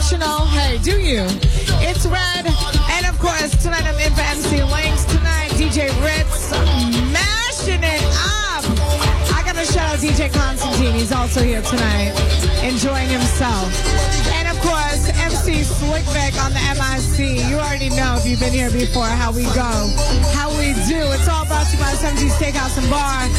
Optional. 0.05 0.44
Hey, 0.44 0.76
do 0.82 1.00
you? 1.00 1.24
It's 1.80 2.05
red. 2.05 2.44
And 2.92 3.07
of 3.07 3.18
course, 3.18 3.57
tonight 3.62 3.84
I'm 3.84 3.98
in 3.98 4.12
for 4.12 4.20
MC 4.20 4.62
Links. 4.62 5.07
Tonight, 5.07 5.48
DJ 5.52 5.88
Ritz 6.05 6.52
DJ 10.05 10.28
Constantine. 10.30 10.92
He's 10.92 11.12
also 11.12 11.42
here 11.42 11.62
tonight, 11.62 12.12
enjoying 12.61 13.09
himself. 13.09 13.72
And 14.36 14.46
of 14.52 14.61
course, 14.61 15.09
MC 15.16 15.64
Slickback 15.64 16.36
on 16.44 16.52
the 16.52 16.61
MIC. 16.76 17.48
You 17.48 17.57
already 17.57 17.88
know 17.88 18.20
if 18.20 18.28
you've 18.28 18.38
been 18.38 18.52
here 18.52 18.70
before 18.70 19.09
how 19.09 19.32
we 19.32 19.44
go, 19.57 19.72
how 20.36 20.52
we 20.61 20.76
do. 20.84 21.00
It's 21.16 21.26
all 21.26 21.46
brought 21.48 21.72
to 21.72 21.76
you 21.76 21.82
by 21.82 21.96
70 21.96 22.28
Steakhouse 22.36 22.76
and 22.76 22.84
Bar. 22.92 23.32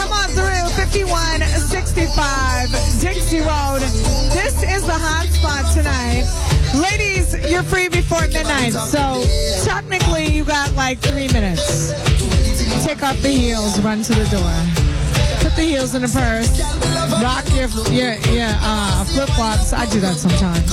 Come 0.00 0.08
on 0.08 0.32
through 0.32 0.72
5165 0.80 2.72
Dixie 3.04 3.44
Road. 3.44 3.84
This 4.32 4.56
is 4.64 4.88
the 4.88 4.96
hot 4.96 5.28
spot 5.28 5.68
tonight. 5.76 6.24
Ladies, 6.72 7.36
you're 7.52 7.62
free 7.62 7.90
before 7.90 8.22
midnight, 8.32 8.72
so 8.72 9.28
technically 9.68 10.24
you 10.24 10.44
got 10.44 10.72
like 10.72 11.00
three 11.00 11.28
minutes. 11.36 11.92
Take 12.82 13.02
off 13.02 13.20
the 13.20 13.28
heels, 13.28 13.78
run 13.82 14.00
to 14.04 14.14
the 14.14 14.24
door. 14.32 14.87
The 15.58 15.64
heels 15.64 15.92
in 15.96 16.02
the 16.02 16.08
purse. 16.14 16.54
Rock 17.18 17.42
your 17.50 17.66
your 17.90 18.14
your 18.30 18.54
uh, 18.62 19.02
flip 19.10 19.28
flops. 19.30 19.72
I 19.72 19.90
do 19.90 19.98
that 19.98 20.14
sometimes. 20.14 20.70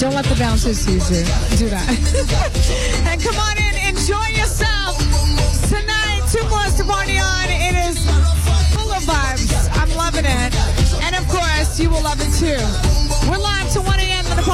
Don't 0.00 0.14
let 0.18 0.24
the 0.24 0.34
bouncers 0.34 0.82
see 0.82 0.98
you. 0.98 1.22
Do 1.54 1.70
that. 1.70 1.86
and 3.06 3.22
come 3.22 3.38
on 3.38 3.54
in, 3.54 3.94
enjoy 3.94 4.34
yourself 4.34 4.98
tonight. 5.70 6.26
Two 6.26 6.42
more 6.50 6.66
to 6.74 6.82
party 6.90 7.22
on. 7.22 7.46
It 7.46 7.78
is 7.86 8.02
full 8.74 8.90
of 8.90 9.06
vibes. 9.06 9.54
I'm 9.78 9.94
loving 9.94 10.26
it, 10.26 10.50
and 11.06 11.14
of 11.14 11.22
course 11.30 11.78
you 11.78 11.88
will 11.88 12.02
love 12.02 12.18
it 12.18 12.34
too. 12.34 12.58
We're 13.30 13.38
live 13.38 13.70
to 13.74 13.80
1 13.80 13.86
a.m. 13.86 13.96
and 13.96 14.02
the 14.02 14.05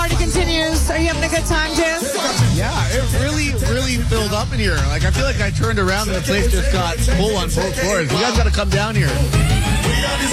party 0.02 0.16
continues. 0.16 0.90
Are 0.90 0.98
you 0.98 1.06
having 1.06 1.22
a 1.22 1.28
good 1.28 1.46
time, 1.46 1.70
Jizz? 1.78 2.58
Yeah, 2.58 2.74
it 2.90 3.06
really, 3.22 3.54
really 3.70 4.02
filled 4.10 4.32
up 4.32 4.52
in 4.52 4.58
here. 4.58 4.74
Like 4.90 5.04
I 5.04 5.12
feel 5.12 5.22
like 5.22 5.40
I 5.40 5.50
turned 5.50 5.78
around 5.78 6.08
and 6.08 6.16
the 6.16 6.22
place 6.22 6.50
just 6.50 6.72
got 6.72 6.96
full 6.98 7.36
on 7.36 7.50
both 7.50 7.78
floors. 7.78 8.10
You 8.10 8.18
guys 8.18 8.36
got 8.36 8.46
to 8.46 8.50
come 8.50 8.68
down 8.68 8.96
here. 8.96 9.14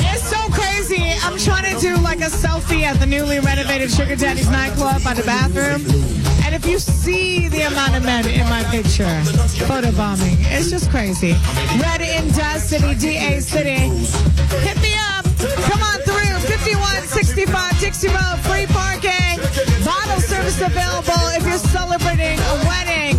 It's 0.09 0.27
so 0.27 0.41
crazy. 0.49 1.13
I'm 1.21 1.37
trying 1.37 1.71
to 1.71 1.79
do 1.79 1.93
like 1.97 2.17
a 2.17 2.31
selfie 2.33 2.81
at 2.81 2.99
the 2.99 3.05
newly 3.05 3.39
renovated 3.41 3.91
Sugar 3.91 4.15
Daddy's 4.15 4.49
nightclub 4.49 5.03
by 5.03 5.13
the 5.13 5.21
bathroom. 5.21 5.85
And 6.43 6.55
if 6.55 6.65
you 6.65 6.79
see 6.79 7.47
the 7.47 7.61
amount 7.69 7.95
of 7.95 8.03
men 8.03 8.25
in 8.27 8.49
my 8.49 8.63
picture, 8.73 9.21
photo 9.69 9.91
bombing, 9.91 10.37
it's 10.49 10.71
just 10.71 10.89
crazy. 10.89 11.35
Red 11.77 12.01
in 12.01 12.27
Dust 12.33 12.69
City, 12.69 12.95
DA 12.95 13.39
City. 13.39 13.85
Hit 14.65 14.81
me 14.81 14.95
up. 15.13 15.25
Come 15.69 15.83
on 15.83 15.99
through. 16.01 16.19
5165 16.69 17.79
Dixie 17.79 18.07
Road, 18.07 18.39
free 18.41 18.65
parking 18.67 18.98
service 20.49 20.67
available 20.67 21.27
if 21.37 21.45
you're 21.45 21.57
celebrating 21.57 22.39
a 22.39 22.55
wedding, 22.65 23.15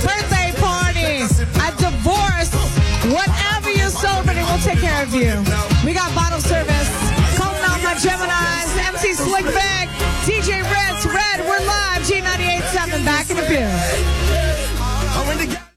birthday 0.00 0.52
party, 0.56 1.24
a 1.60 1.68
divorce, 1.76 2.52
whatever 3.12 3.70
you're 3.70 3.90
celebrating, 3.90 4.44
we'll 4.44 4.58
take 4.60 4.78
care 4.78 5.02
of 5.02 5.12
you. 5.14 5.32
We 5.84 5.92
got 5.92 6.14
bottle 6.14 6.40
service. 6.40 6.88
Come 7.36 7.54
on, 7.68 7.82
my 7.82 7.94
Geminis, 7.94 8.72
MC 8.88 9.12
Slickback, 9.12 9.88
DJ 10.24 10.62
Ritz, 10.62 11.04
Red, 11.06 11.40
we're 11.40 11.64
live, 11.66 12.02
G98.7, 12.02 13.04
back 13.04 13.30
in 13.30 13.36
the 13.36 13.42
field. 13.42 14.11